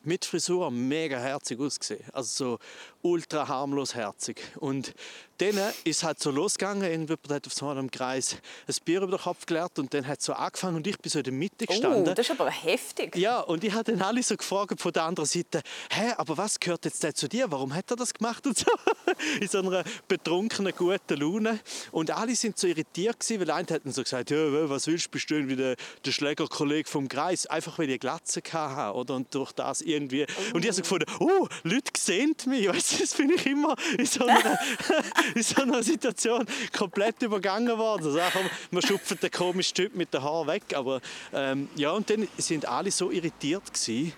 [0.04, 2.04] mit Frisur mega herzig ausgesehen.
[2.12, 2.58] Also so
[3.04, 4.40] ultra harmlos herzig.
[4.56, 4.94] Und
[5.38, 8.36] dann ist halt so losgegangen, irgendjemand hat auf so einem Kreis
[8.68, 11.10] ein Bier über den Kopf geleert und dann hat es so angefangen und ich bin
[11.10, 12.14] so in der Mitte Oh, gestanden.
[12.14, 13.16] das ist aber heftig.
[13.16, 16.58] Ja, und ich habe dann alle so gefragt von der anderen Seite, hä, aber was
[16.60, 17.50] gehört jetzt zu dir?
[17.50, 18.46] Warum hat er das gemacht?
[18.46, 18.66] Und so.
[19.40, 21.58] In so einer betrunkenen, guten Laune.
[21.92, 25.06] Und alle sind so irritiert gewesen, weil einer hat dann so gesagt, ja, was willst
[25.06, 27.46] du, bist du wie der, der Schlägerkollege vom Kreis?
[27.46, 29.14] Einfach weil ich Glatze hatte, oder?
[29.16, 30.26] Und durch das irgendwie...
[30.52, 32.68] Und ich habe so gefunden, oh, Leute sehen mich.
[32.68, 34.58] Weißt das bin ich immer in so einer,
[35.34, 38.06] in so einer Situation komplett übergangen worden.
[38.06, 40.62] Also, komm, man schupft den komischen Typ mit den Haaren weg.
[40.74, 41.00] Aber
[41.32, 44.12] ähm, ja, und dann sind alle so irritiert gewesen,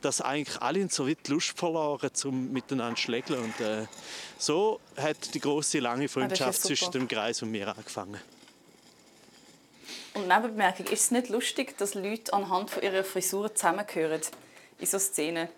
[0.00, 3.42] dass eigentlich alle so weit die Lust verloren, um miteinander zu schlägeln.
[3.42, 3.86] Und äh,
[4.38, 6.68] so hat die große lange Ah, ja Freundschaft super.
[6.68, 8.20] zwischen dem Kreis und mir angefangen.
[10.14, 14.22] Und Nebenbemerkung, ist es nicht lustig, dass Leute anhand von ihrer Frisur zusammengehören
[14.78, 15.48] in so Szenen?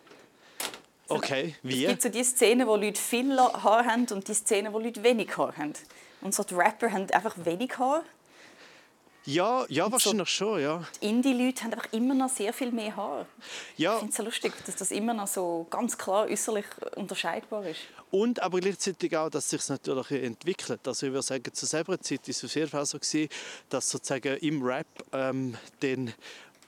[1.08, 1.86] Okay, Es wie?
[1.86, 5.36] gibt so die Szenen, wo Leute viel Haar haben und die Szenen, wo Leute wenig
[5.36, 5.72] Haar haben.
[6.20, 8.02] Und so die Rapper haben einfach wenig Haar.
[9.24, 10.82] Ja, ja, wahrscheinlich schon, ja.
[11.02, 13.26] Die Indie-Leute haben einfach immer noch sehr viel mehr Haar.
[13.74, 13.98] Ich ja.
[13.98, 16.64] finde es so lustig, dass das immer noch so ganz klar äußerlich
[16.96, 17.80] unterscheidbar ist.
[18.10, 20.80] Und aber gleichzeitig auch, dass sich natürlich entwickelt.
[20.88, 23.28] Also ich würde sagen, zur selben Zeit ist es auf jeden Fall so gewesen,
[23.68, 26.14] dass sozusagen im Rap ähm, den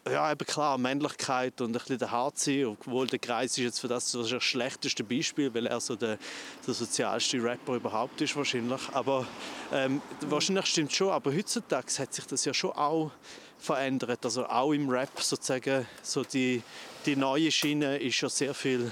[0.08, 3.80] ja, eben klar, Männlichkeit und ein bisschen der Hart sein, obwohl der Kreis ist jetzt
[3.80, 6.18] für das das schlechteste Beispiel, weil er so der,
[6.66, 8.80] der sozialste Rapper überhaupt ist wahrscheinlich.
[8.92, 9.26] Aber
[9.72, 13.10] ähm, wahrscheinlich stimmt schon, aber heutzutage hat sich das ja schon auch
[13.58, 14.24] verändert.
[14.24, 16.62] Also auch im Rap sozusagen, so die,
[17.04, 18.90] die neue Schiene ist ja sehr viel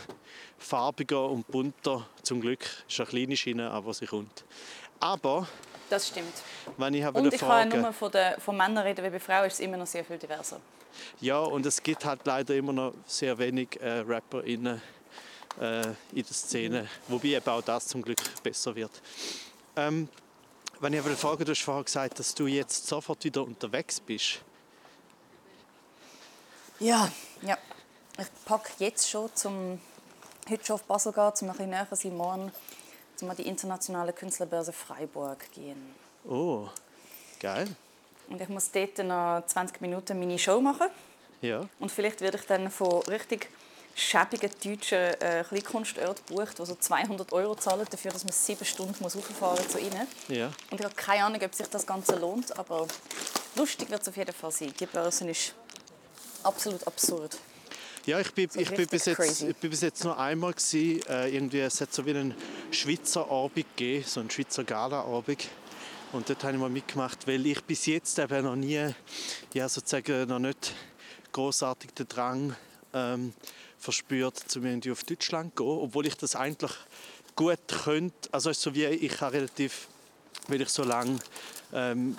[0.59, 2.07] farbiger und bunter.
[2.23, 4.45] Zum Glück ist eine kleine Schiene, aber sie kommt.
[5.01, 5.49] Aber,
[5.89, 6.35] Das stimmt.
[6.77, 9.13] wenn ich habe Und ich kann ja fragen, nur von, den, von Männern reden, weil
[9.13, 10.61] bei Frauen ist es immer noch sehr viel diverser.
[11.21, 14.81] Ja, und es gibt halt leider immer noch sehr wenig äh, RapperInnen
[15.61, 18.93] äh, in der Szene, wobei eben auch das zum Glück besser wird.
[19.77, 20.09] Ähm,
[20.81, 24.41] wenn ich aber frage, du hast vorhin gesagt, dass du jetzt sofort wieder unterwegs bist.
[26.79, 27.11] Ja.
[27.43, 27.59] ja.
[28.19, 29.81] Ich packe jetzt schon, zum
[30.49, 32.53] heute schon auf Basel gehen, um ein bisschen näher sein, morgen
[33.17, 35.95] zum an die internationale Künstlerbörse Freiburg gehen.
[36.25, 36.69] Oh,
[37.41, 37.69] geil.
[38.29, 40.89] Und ich muss dort noch 20 Minuten meine Show machen.
[41.41, 41.69] Ja.
[41.79, 43.49] Und vielleicht werde ich dann von richtig
[43.95, 48.95] schäbigen deutschen äh, Kleinkunstorten gebucht, die so 200 Euro zahlen dafür, dass man sieben Stunden
[49.01, 50.07] muss rauffahren muss zu ihnen.
[50.29, 50.53] Ja.
[50.71, 52.87] Und ich habe keine Ahnung, ob sich das Ganze lohnt, aber
[53.57, 54.73] lustig wird es auf jeden Fall sein.
[54.79, 55.55] Die Börse ist
[56.45, 57.37] absolut absurd.
[58.07, 59.49] Ja, ich bin, So ich bin, bis, jetzt, crazy.
[59.49, 62.35] ich bin bis jetzt nur einmal gewesen, äh, irgendwie, es hat so wie einen
[62.71, 65.49] Schweizer Abend gegeben, so einen Schweizer Gala-Abend.
[66.11, 68.95] Und dort habe ich mal mitgemacht, weil ich bis jetzt eben noch nie,
[69.53, 70.75] ja sozusagen noch nicht
[71.33, 72.57] großartig den Drang
[72.95, 73.35] ähm,
[73.79, 76.73] verspürt, um irgendwie auf Deutschland zu gehen, obwohl ich das eigentlich
[77.37, 78.29] gut könnte.
[78.33, 79.89] Also so wie ich habe relativ,
[80.47, 81.19] weil ich so lange
[81.75, 82.17] ähm,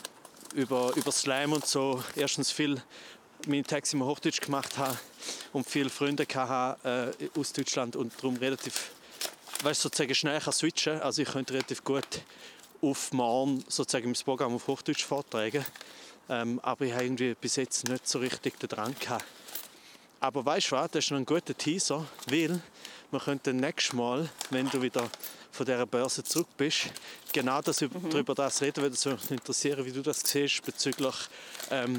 [0.54, 2.82] über, über Slam und so erstens viel
[3.48, 5.00] meine Taxi im Hochdeutsch gemacht habe
[5.52, 8.92] und viele Freunde hatte, äh, aus Deutschland und darum relativ
[9.64, 12.06] weißt, sozusagen schnell kann switchen Also ich könnte relativ gut
[12.82, 15.66] auf morgen sozusagen mein Programm auf Hochdeutsch vortragen.
[16.30, 19.26] Ähm, aber ich habe irgendwie bis jetzt nicht so richtig den Drang gehabt.
[20.20, 22.62] Aber weißt du was, das ist noch ein guter Teaser, weil
[23.12, 25.10] wir könnten nächstes Mal, wenn du wieder
[25.52, 26.92] von dieser Börse zurück bist,
[27.34, 28.10] genau das, mhm.
[28.10, 31.16] darüber das reden, weil es mich interessieren, wie du das siehst bezüglich
[31.72, 31.98] ähm,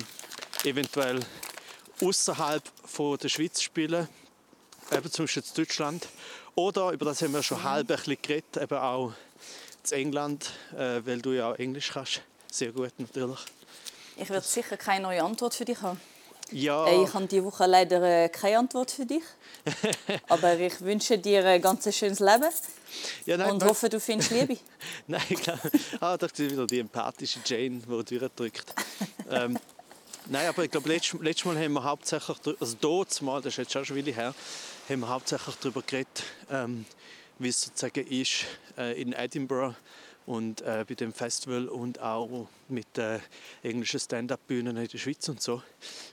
[0.64, 1.20] eventuell
[2.00, 2.62] außerhalb
[3.20, 4.08] der Schweiz spielen,
[4.92, 6.08] eben zum Beispiel in Deutschland.
[6.54, 7.64] Oder, über das haben wir schon mhm.
[7.64, 9.12] halb ein bisschen geredet, eben auch
[9.90, 12.22] in England, äh, weil du ja auch Englisch kannst.
[12.50, 13.38] Sehr gut natürlich.
[14.16, 16.00] Ich werde sicher keine neue Antwort für dich haben.
[16.52, 16.86] Ja.
[17.02, 19.22] Ich habe diese Woche leider äh, keine Antwort für dich.
[20.28, 22.44] Aber ich wünsche dir ein ganz schönes Leben.
[23.24, 24.56] Ja, nein, und hoffe, du findest Liebe.
[25.06, 25.70] nein, ich glaube,
[26.00, 28.74] ah, das ist wieder die empathische Jane, die durchdrückt.
[29.30, 29.58] ähm,
[30.26, 33.72] nein, aber ich glaube, letztes, letztes Mal haben wir hauptsächlich, also dort mal, das ist
[33.72, 34.34] jetzt schon wieder her,
[34.88, 36.84] haben wir hauptsächlich darüber geredet, ähm,
[37.40, 38.44] wie es sozusagen ist
[38.76, 39.74] äh, in Edinburgh
[40.26, 43.18] und äh, bei dem Festival und auch mit äh,
[43.62, 45.62] englischen Stand-up-Bühnen in der Schweiz und so.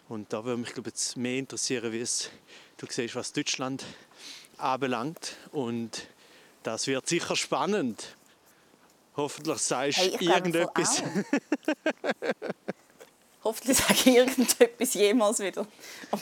[0.07, 2.32] Und da würde mich glaube jetzt mehr interessieren, wie es
[2.78, 3.86] du siehst, was Deutschland
[4.57, 6.07] anbelangt und
[6.63, 8.15] das wird sicher spannend.
[9.15, 11.03] Hoffentlich sagst du hey, irgendetwas.
[13.47, 15.65] Hoffentlich sage ich irgendetwas jemals wieder.
[16.11, 16.21] Und,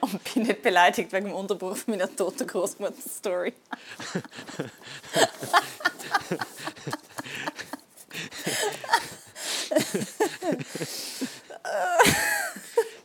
[0.00, 3.52] und bin nicht beleidigt wegen dem Unterbruch meiner toten Großmutter-Story.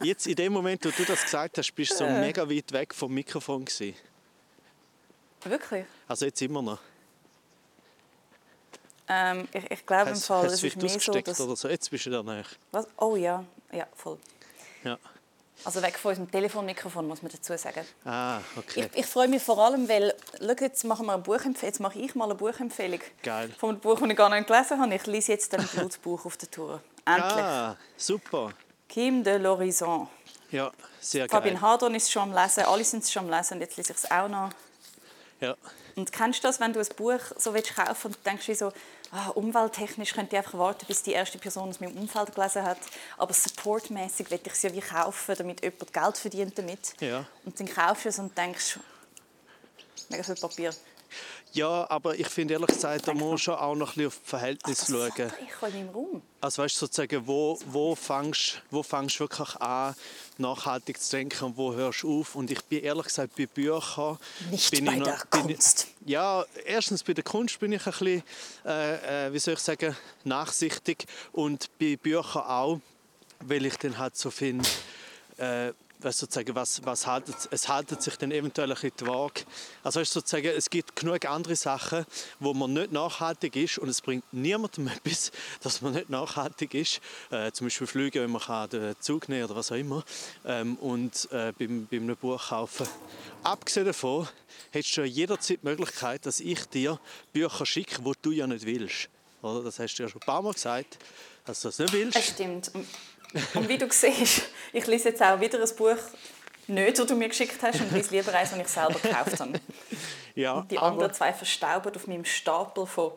[0.01, 2.19] Jetzt in dem Moment, wo du das gesagt hast, bist du so äh.
[2.19, 3.93] mega weit weg vom Mikrofon gewesen.
[5.43, 5.85] Wirklich?
[6.07, 6.79] Also jetzt immer noch.
[9.09, 11.39] Ähm, ich, ich glaube im Fall, es ist mehr so, dass...
[11.39, 11.69] oder so?
[11.69, 12.43] Jetzt bist du da näher.
[12.71, 12.87] Was?
[12.97, 14.17] Oh ja, ja, voll.
[14.83, 14.97] Ja.
[15.63, 17.85] Also weg von unserem Telefonmikrofon, muss man dazu sagen.
[18.05, 18.89] Ah, okay.
[18.93, 21.71] Ich, ich freue mich vor allem, weil, schau, jetzt machen wir eine Buchempfehlung.
[21.71, 22.99] Jetzt mache ich mal eine Buchempfehlung.
[23.23, 23.49] Geil.
[23.57, 24.93] Von einem Buch, das ich gar nicht gelesen habe.
[24.93, 26.81] Ich lese jetzt ein Blutbuch auf der Tour.
[27.05, 27.43] Endlich.
[27.43, 28.51] Ah, super.
[28.87, 30.07] Kim de l'Horizon.
[30.51, 31.29] Ja, sehr geil.
[31.29, 33.93] Fabian Hardon ist schon am Lesen, alle sind es schon am Lesen und jetzt lese
[33.93, 34.49] ich es auch noch.
[35.39, 35.55] Ja.
[35.95, 38.71] Und kennst du das, wenn du ein Buch so willst kaufen und denkst wie so,
[39.11, 42.77] ah, umwelttechnisch könnte ich einfach warten, bis die erste Person aus meinem Umfeld gelesen hat,
[43.17, 46.93] aber supportmäßig will ich es ja wie kaufen, damit jemand Geld verdient damit.
[46.99, 47.25] Ja.
[47.45, 48.79] Und dann kaufst du es und denkst,
[50.09, 50.71] mega viel Papier.
[51.53, 54.29] Ja, aber ich finde ehrlich gesagt, da muss schon auch noch ein bisschen auf das
[54.29, 55.31] Verhältnis Ach, schauen.
[55.41, 56.21] Ich in meinem Raum.
[56.41, 59.95] Also weißt du, sozusagen, wo, wo fängst wo fängst wirklich an,
[60.37, 62.35] nachhaltig zu denken und wo hörst du auf?
[62.35, 64.17] Und ich bin ehrlich gesagt, bei Büchern...
[64.51, 65.87] Nicht bin bei ich noch, der Kunst.
[66.05, 68.23] Ich, ja, erstens bei der Kunst bin ich ein bisschen,
[68.65, 69.95] äh, äh, wie soll ich sagen,
[70.25, 71.05] nachsichtig.
[71.31, 72.79] Und bei Büchern auch,
[73.39, 74.67] weil ich dann halt so finde...
[75.37, 79.41] Äh, was sozusagen, was, was haltet, es haltet sich dann eventuell ein bisschen die Waage.
[79.83, 82.05] Also ist sozusagen, es gibt genug andere Sachen,
[82.39, 85.31] wo man nicht nachhaltig ist und es bringt niemandem etwas,
[85.61, 87.01] dass man nicht nachhaltig ist.
[87.31, 90.03] Äh, zum Beispiel Flüge, wenn man kann, den Zug nehmen oder was auch immer.
[90.45, 92.87] Ähm, und äh, beim, beim Buch kaufen.
[93.43, 94.27] Abgesehen davon
[94.71, 96.99] hättest du jederzeit die Möglichkeit, dass ich dir
[97.33, 99.09] Bücher schicke, die du ja nicht willst.
[99.41, 99.63] Oder?
[99.63, 100.99] Das hast du ja schon ein paar Mal gesagt,
[101.45, 102.17] dass du das nicht willst.
[102.17, 102.71] Das stimmt.
[103.53, 105.97] Und wie du siehst, ich lese jetzt auch wieder ein Buch,
[106.67, 109.59] nicht, das du mir geschickt hast, und lese lieber eins, das ich selber gekauft habe.
[110.35, 113.11] Ja, und die anderen zwei verstauben auf meinem Stapel von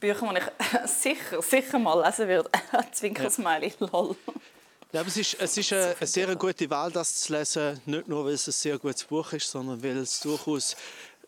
[0.00, 2.50] Büchern, die ich sicher, sicher mal lesen werde.
[2.92, 4.16] Zwinkersmiley, lol.
[4.90, 7.80] Ja, aber es ist, es ist eine, eine sehr gute Wahl, das zu lesen.
[7.86, 10.76] Nicht nur, weil es ein sehr gutes Buch ist, sondern weil es durchaus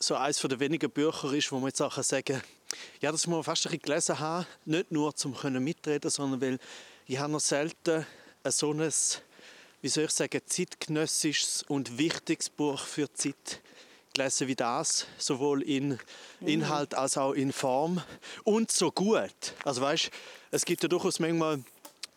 [0.00, 2.42] so eines der wenigen Bücher ist, wo man jetzt auch sagen kann,
[3.00, 4.46] ja, das muss man fast ein bisschen gelesen haben.
[4.64, 6.58] Nicht nur, um mitreden sondern weil
[7.07, 8.07] ich habe noch selten
[8.44, 8.92] so ein,
[9.80, 13.61] wie soll ich sagen, zeitgenössisches und wichtiges Buch für die Zeit
[14.14, 15.98] gelesen wie das, sowohl in
[16.40, 18.03] Inhalt als auch in Form
[18.44, 19.55] und so gut.
[19.64, 20.11] Also weißt,
[20.50, 21.62] es gibt ja durchaus manchmal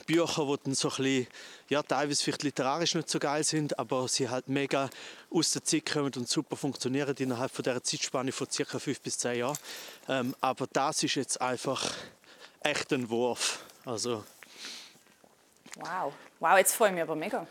[0.06, 1.28] Bücher, die dann so ein bisschen,
[1.70, 4.90] ja, teilweise vielleicht literarisch nicht so geil sind, aber sie halt mega
[5.32, 8.78] aus der Zeit kommen und super funktionieren innerhalb von dieser Zeitspanne von ca.
[8.78, 9.58] fünf bis zehn Jahren.
[10.08, 11.92] Ähm, aber das ist jetzt einfach
[12.60, 13.64] echt ein Wurf.
[13.86, 14.24] Also
[15.76, 17.46] Wow, wow, jetzt freue ich mich aber mega,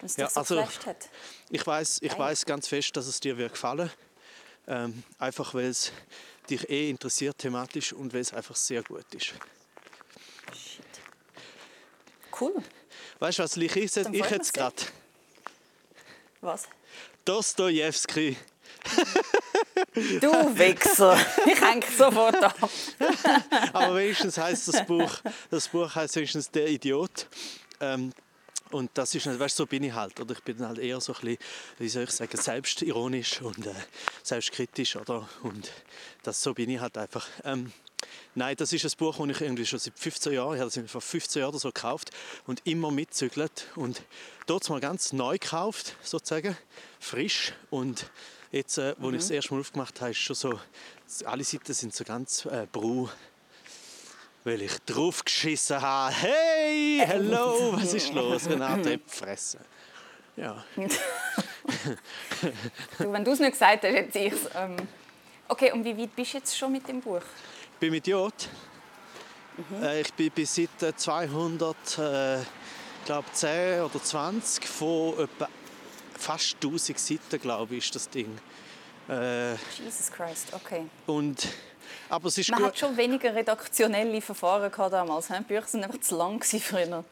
[0.00, 1.08] dass ja, so also, hat.
[1.50, 3.90] Ich weiß, ich weiß ganz fest, dass es dir wird gefallen.
[4.66, 5.92] Ähm, einfach weil es
[6.50, 9.26] dich eh interessiert thematisch und weil es einfach sehr gut ist.
[9.26, 10.84] Shit.
[12.38, 12.62] Cool.
[13.18, 14.76] Weißt du was, ich, ich, ich jetzt gerade.
[16.42, 16.68] Was?
[17.24, 18.36] Dostojewski.
[20.20, 21.18] Du Wichser!
[21.46, 22.56] Ich hänge sofort ab.
[23.72, 25.10] Aber wenigstens heißt das Buch,
[25.50, 27.26] das Buch heißt wenigstens Der Idiot.
[27.80, 28.12] Ähm,
[28.70, 30.20] und das ist, weißt, so bin ich halt.
[30.20, 31.38] Oder ich bin halt eher so ein bisschen,
[31.78, 33.74] wie soll ich sagen, selbstironisch und äh,
[34.22, 34.96] selbstkritisch.
[34.96, 35.28] Oder?
[35.42, 35.70] Und
[36.22, 37.26] das, so bin ich halt einfach.
[37.44, 37.72] Ähm,
[38.34, 40.90] Nein, das ist ein Buch, das ich irgendwie schon seit 15 Jahren, ich habe es
[40.90, 42.10] vor 15 Jahren so gekauft
[42.46, 44.02] und immer mitzügelt und
[44.46, 46.56] dort mal ganz neu gekauft, sozusagen,
[47.00, 48.08] frisch und
[48.50, 49.14] jetzt, äh, wo mhm.
[49.14, 50.60] ich es erst mal aufgemacht habe, ist schon so,
[51.24, 53.08] alle Seiten sind so ganz äh, brau,
[54.44, 56.14] weil ich drauf geschissen habe.
[56.14, 58.48] Hey, hello, was ist los?
[58.48, 59.60] Renate, fressen.
[60.36, 60.64] Ja.
[62.98, 64.48] wenn du es nicht gesagt hast, hätte ich es.
[64.54, 64.76] Ähm
[65.48, 67.22] okay, und wie weit bist du jetzt schon mit dem Buch?
[67.72, 68.32] Ich bin mit J.
[69.56, 69.82] Mhm.
[69.82, 72.38] Äh, ich bin bis seit 200, äh,
[73.04, 75.48] glaube 10 oder 20 von etwa
[76.18, 78.38] fast 1000 Seiten, glaube ich, ist das Ding.
[79.08, 80.84] Äh, Jesus Christ, okay.
[81.06, 81.48] Und
[82.10, 82.68] aber es ist Man gut.
[82.68, 85.28] hat schon weniger redaktionelle Verfahren gehabt damals.
[85.28, 87.04] Die Bücher sind einfach zu lang früher.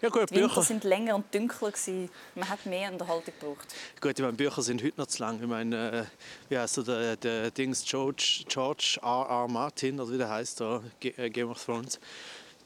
[0.00, 2.10] Ja gut, die Bücher sind länger und dunkler gewesen.
[2.34, 3.66] Man hat mehr Unterhaltung gebraucht.
[4.00, 5.40] Gut, ich meine, Bücher sind heute noch zu lang.
[5.40, 6.04] Ich meine, äh,
[6.48, 9.26] wie heißt der, der Dings George, George R.
[9.28, 9.48] R.
[9.48, 11.98] Martin oder wie der heißt da, äh, Game of Thrones.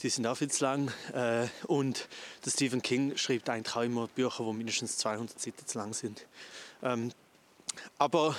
[0.03, 0.93] Die sind auch viel zu lang.
[1.13, 2.09] Äh, und
[2.45, 6.27] der Stephen King schreibt eigentlich auch immer Bücher, die mindestens 200 Seiten zu lang sind.
[6.83, 7.11] Ähm,
[7.99, 8.37] aber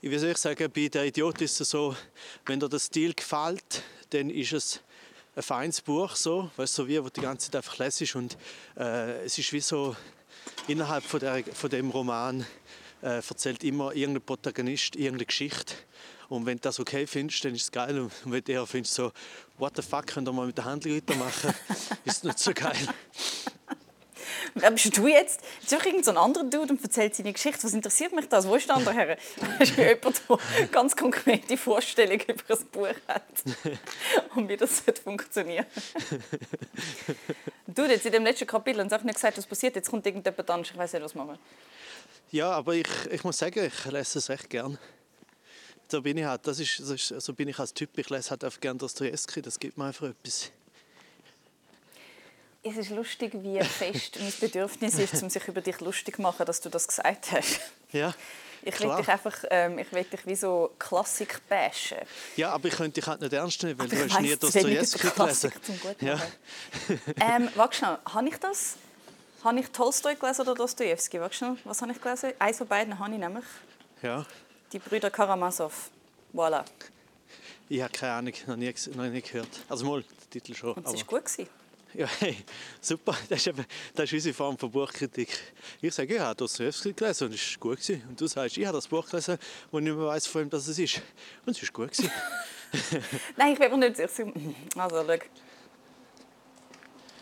[0.00, 1.96] ich sagen, bei der Idiot ist es so,
[2.44, 4.80] wenn dir der Stil gefällt, dann ist es
[5.34, 8.36] ein feines Buch, so, weißt, so wie, wo die ganze Zeit einfach lässt und
[8.76, 9.96] äh, es ist wie so,
[10.68, 12.46] innerhalb von, der, von dem Roman
[13.02, 15.74] äh, erzählt immer irgendein Protagonist irgendeine Geschichte
[16.28, 18.94] und wenn du das okay findest, dann ist es geil und wenn du eher findest
[18.94, 19.12] so,
[19.58, 21.54] what the fuck, könnt ihr mal mit der Handlung weitermachen,
[22.04, 22.76] ist es nicht so geil.
[24.54, 25.40] Wer bist du jetzt?
[25.60, 27.64] Jetzt ist irgend so ein anderer Dude und erzählt seine Geschichte.
[27.64, 28.48] Was interessiert mich das?
[28.48, 29.16] Wo ist der andere Herr?
[29.58, 33.24] Hast du jemand, der ganz konkrete Vorstellungen über ein Buch hat
[34.34, 35.66] und wie das funktionieren
[37.66, 39.76] Du jetzt in dem letzten Kapitel und nicht gesagt, was passiert.
[39.76, 40.70] Jetzt kommt irgendjemand anders.
[40.70, 41.38] Ich weiß nicht, was machen.
[42.30, 44.78] Ja, aber ich, ich muss sagen, ich lese es recht gern.
[45.88, 46.46] So bin ich halt.
[46.46, 47.96] Das ist, das ist, so bin ich als Typ.
[47.96, 49.42] Ich lese halt einfach gerne Dostoevsky.
[49.42, 50.50] Das gibt mir einfach etwas
[52.68, 56.44] es ist lustig, wie fest mein Bedürfnis ist, um sich über dich lustig zu machen,
[56.46, 57.60] dass du das gesagt hast.
[57.92, 58.12] Ja.
[58.62, 61.98] Ich will dich einfach, ähm, ich will dich wie so Klassik bashen.
[62.34, 65.08] Ja, aber ich könnte dich halt nicht ernst nehmen, weil aber du hast nie Dostoevsky
[65.08, 65.52] gelesen.
[65.62, 66.20] Zum ja.
[67.20, 68.76] ähm, warte schnell, habe ich das?
[69.44, 71.20] Habe ich Tolstoi gelesen oder Dostoevsky?
[71.20, 72.32] Warte schnell, was habe ich gelesen?
[72.40, 73.44] Eins von beiden habe ich nämlich.
[74.02, 74.26] Ja.
[74.72, 75.90] Die Brüder Karamazov.
[76.34, 76.64] Voilà.
[77.68, 79.48] Ich habe keine Ahnung, noch nie, noch nie gehört.
[79.68, 80.74] Also mal, der Titel schon.
[80.74, 81.24] Und es war gut.
[81.24, 81.48] Gewesen.
[81.94, 82.36] Ja, hey,
[82.78, 83.16] super.
[83.30, 83.64] Das ist, eben,
[83.94, 85.30] das ist unsere Form von Buchkritik.
[85.80, 87.80] Ich sage, ich habe Dostoevsky gelesen und es war gut.
[87.80, 88.02] Gewesen.
[88.06, 89.38] Und du sagst, ich habe das Buch gelesen,
[89.70, 91.00] wo ich nicht mehr weiss, von wem das ist.
[91.46, 91.96] Und es war gut.
[93.36, 94.30] Nein, ich bin mir nicht sicher.
[94.76, 95.16] Also, schau.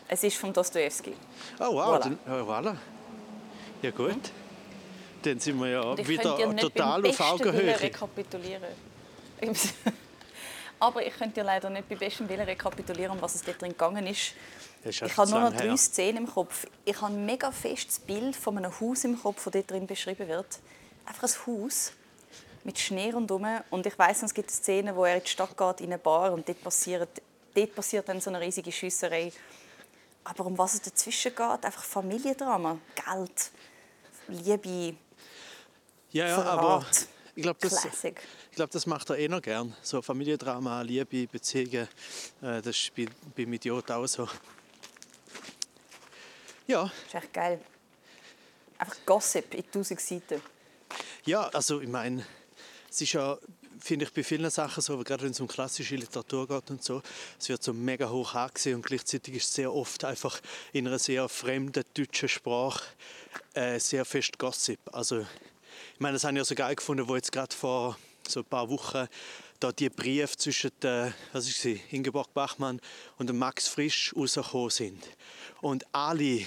[0.09, 1.13] Es ist von Dostoevsky.
[1.59, 1.95] Oh, wow.
[1.95, 1.99] Voilà.
[1.99, 2.75] Dann, oh, voilà.
[3.81, 4.09] Ja, gut.
[4.09, 4.44] Mhm.
[5.25, 7.79] Dann sind wir ja wieder total auf Augenhöhe.
[7.79, 8.69] rekapitulieren.
[10.79, 14.05] Aber ich könnte dir leider nicht bei bestem Willen rekapitulieren, was es dort drin gegangen
[14.07, 14.33] ist.
[14.83, 15.77] ist ich habe nur noch drei her.
[15.77, 16.67] Szenen im Kopf.
[16.83, 20.27] Ich habe ein mega festes Bild von einem Haus im Kopf, das dort drin beschrieben
[20.27, 20.59] wird.
[21.05, 21.93] Einfach ein Haus
[22.63, 23.47] mit Schnee rundherum.
[23.69, 26.33] Und ich weiß, es gibt Szenen, wo er in die Stadt geht, in eine Bar,
[26.33, 27.09] und dort passiert,
[27.53, 29.31] dort passiert dann so eine riesige Schüsserei.
[30.23, 33.51] Aber um was es dazwischen geht, einfach Familiendrama, Geld,
[34.27, 34.97] Liebe,
[36.15, 36.85] ja, ja, aber
[37.35, 37.85] ich glaube, das.
[37.85, 39.75] Ich glaube, das macht er eh noch gern.
[39.81, 41.89] So Familiendrama, Liebe, Beziehungen.
[42.41, 43.05] Äh, das ist bei,
[43.35, 44.29] beim Idiot auch so.
[46.67, 46.83] Ja.
[46.83, 47.59] Das ist echt geil.
[48.77, 50.41] Einfach Gossip in tausend Seiten.
[51.25, 52.25] Ja, also ich meine,
[52.89, 53.37] es ist ja,
[53.79, 57.01] finde ich, bei vielen Sachen so, gerade wenn es um klassische Literatur geht und so,
[57.37, 60.39] es wird so mega hoch angesehen und gleichzeitig ist es sehr oft einfach
[60.71, 62.85] in einer sehr fremden deutschen Sprache
[63.53, 64.79] äh, sehr fest Gossip.
[64.91, 65.25] Also
[65.93, 67.97] ich meine, das habe ich ja so geil gefunden, wo jetzt gerade vor
[68.27, 69.07] so ein paar Wochen
[69.59, 72.81] da die Briefe zwischen der, was ist sie, Ingeborg Bachmann
[73.17, 75.03] und Max Frisch rausgekommen sind.
[75.61, 76.45] Und alle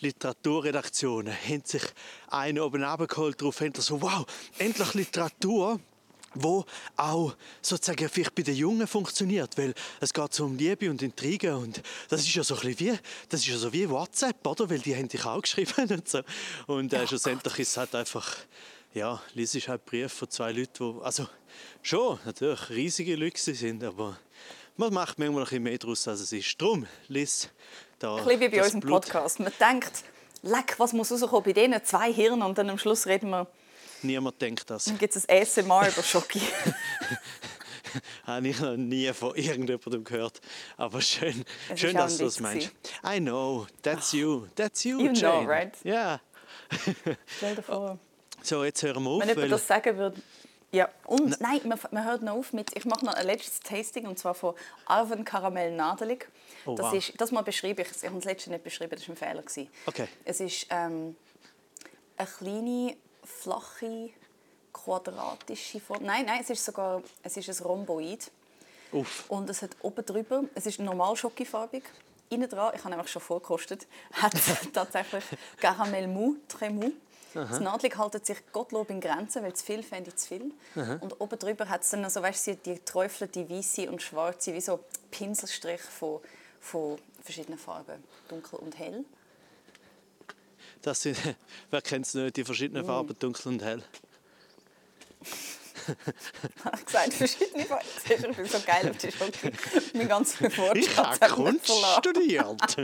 [0.00, 1.82] Literaturredaktionen haben sich
[2.28, 4.24] einen oben abgeholt darauf, haben so, wow,
[4.58, 5.80] endlich Literatur,
[6.34, 6.64] wo
[6.96, 11.82] auch sozusagen vielleicht bei den Jungen funktioniert, weil es geht um Liebe und Intrigen und
[12.08, 12.98] das ist ja so ein bisschen wie,
[13.28, 14.68] das ist ja so wie WhatsApp, oder?
[14.68, 16.20] Weil die haben dich auch geschrieben und so.
[16.66, 18.36] Und äh, schlussendlich ist es halt einfach
[18.94, 21.26] ja, liest ich halt Briefe von zwei Leuten, die, also
[21.82, 24.18] schon, natürlich riesige Leute sind, aber
[24.76, 26.60] man macht manchmal ein bisschen mehr daraus, als es ist.
[26.60, 27.48] Darum, lies
[27.98, 29.02] da Ein bisschen wie bei unserem Blut.
[29.02, 29.40] Podcast.
[29.40, 30.04] Man denkt,
[30.42, 33.46] leck, was muss rauskommen bei denen zwei Hirnen und dann am Schluss reden wir...
[34.02, 34.84] Niemand denkt das.
[34.84, 36.40] Dann gibt es ein ASMR über Schocki.
[38.24, 40.40] Habe ich noch nie von irgendjemandem gehört.
[40.76, 41.44] Aber schön,
[41.74, 42.70] schön dass du das meinst.
[43.04, 44.46] I know, that's you.
[44.54, 45.44] That's you, you Jane.
[45.44, 45.76] know, right?
[45.84, 46.20] Ja.
[47.36, 47.98] Stell dir vor.
[48.40, 49.20] So, jetzt hören wir auf.
[49.20, 50.22] Wenn jemand das sagen würde,
[50.70, 54.06] Ja, und nein, man, man hört noch auf mit, ich mache noch ein letztes Tasting
[54.06, 54.54] und zwar von
[54.86, 56.28] Arven Karamell Nadelig.
[56.66, 56.94] Oh, das, wow.
[56.94, 59.42] ist, das mal beschreibe ich, ich habe das letzte nicht beschrieben, das war ein Fehler.
[59.42, 59.68] gewesen.
[59.86, 60.06] Okay.
[60.24, 61.16] Es ist ähm,
[62.16, 62.96] eine kleine,
[63.28, 64.10] flache,
[64.72, 66.04] quadratische Form.
[66.04, 68.30] Nein, nein, es ist sogar es ist ein Rhomboid.
[68.92, 69.24] Uff.
[69.28, 71.84] Und es hat oben drüber, es ist normal schokifarbig.
[72.30, 74.32] Innen dran, ich habe nämlich schon vorgekostet, hat
[74.72, 75.24] tatsächlich
[75.60, 76.92] Caramel Mou, très mou.
[77.34, 80.52] Das Nadelig hält sich Gottlob in Grenzen, weil zu viel fände ich zu viel.
[80.74, 84.60] Und oben drüber hat es dann so, weißt du, die träufelte weiße und schwarze, wie
[84.62, 86.20] so Pinselstrich von,
[86.58, 89.04] von verschiedenen Farben, dunkel und hell.
[90.82, 91.16] Das sind,
[91.70, 93.82] wer kennt es nicht, die verschiedenen Farben, dunkel und hell.
[96.64, 97.86] habe ich gesagt, verschiedene Farben.
[98.04, 99.52] Ich bin so geil auf die Schoki.
[99.94, 102.76] Mein ganzer Wortschatz Ich habe Kunst studiert.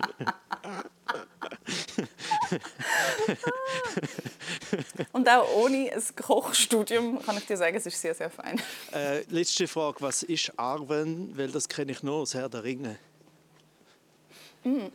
[5.13, 8.61] Und auch ohne ein Kochstudium kann ich dir sagen, es ist sehr, sehr fein.
[8.93, 11.37] äh, letzte Frage, was ist Arwen?
[11.37, 12.99] Weil das kenne ich nur aus Herr der Ringe.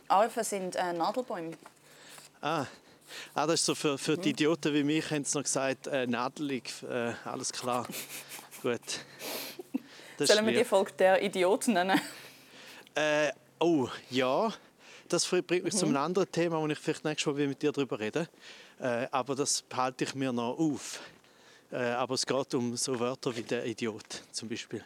[0.08, 1.56] Arven sind äh, Nadelbäume.
[2.40, 2.66] Ah.
[3.34, 6.06] Ah, das ist so für, für die Idioten wie mich, haben sie noch gesagt, äh,
[6.06, 7.86] nadelig, äh, alles klar.
[8.62, 8.80] Gut.
[10.18, 10.64] Das Sollen wir die.
[10.64, 12.00] Folge der Idioten nennen?
[12.94, 14.52] Äh, oh, ja.
[15.08, 15.62] Das bringt Mhm.
[15.64, 18.28] mich zu einem anderen Thema, wo ich vielleicht nächstes Mal mit dir darüber rede.
[18.78, 21.00] Äh, aber das behalte ich mir noch auf.
[21.72, 24.84] Äh, aber es geht um so Wörter wie der Idiot zum Beispiel.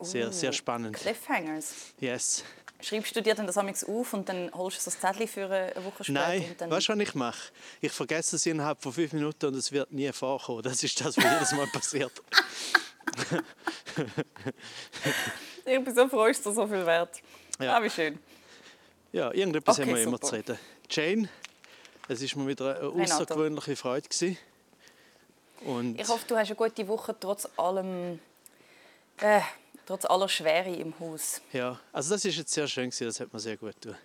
[0.00, 0.96] Sehr, sehr spannend.
[0.96, 1.72] Cliffhangers.
[2.00, 2.44] Yes.
[2.80, 5.84] Schreibst du dir dann das amigs auf und dann holst du ein Zettel für eine
[5.84, 6.20] Woche später?
[6.20, 6.70] Nein, und dann...
[6.70, 7.52] weißt du, was ich mache?
[7.80, 10.62] Ich vergesse es innerhalb von fünf Minuten und es wird nie vorkommen.
[10.62, 12.12] Das ist das, was jedes Mal passiert.
[15.64, 17.20] Ich bin so froh, ist dir so viel wert.
[17.60, 17.76] Ja.
[17.76, 18.18] Ah, wie schön.
[19.12, 20.26] Ja, irgendetwas Okay, haben wir immer super.
[20.26, 20.58] zu reden.
[20.88, 21.28] Jane,
[22.08, 24.08] es war mir wieder eine außergewöhnliche Freude.
[24.08, 24.38] Gewesen.
[25.64, 28.18] Und Ich hoffe, du hast eine gute Woche trotz allem...
[29.18, 29.40] Äh,
[29.88, 31.40] trotz aller Schwere im Haus.
[31.52, 33.98] ja, also das ist jetzt sehr schön gewesen, das hat mir sehr gut getan.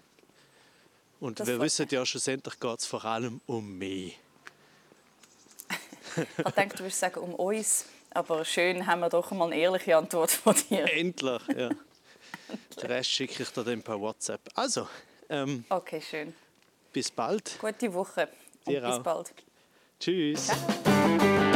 [1.20, 4.18] Und Das wir wissen ja, schlussendlich geht es vor allem um mich.
[6.46, 7.86] Ich denke, du würdest sagen, um uns.
[8.12, 10.84] Aber schön haben wir doch mal eine ehrliche Antwort von dir.
[10.94, 11.70] Endlich, ja.
[12.82, 14.42] Den Rest schicke ich dir dann per WhatsApp.
[14.54, 14.88] Also,
[15.30, 16.36] ähm, Okay, schön.
[16.92, 17.58] bis bald.
[17.60, 18.28] Gute Woche.
[18.66, 19.00] Und Dir bis auch.
[19.04, 19.34] bald.
[20.00, 20.48] Tschüss.
[20.48, 21.53] Ciao.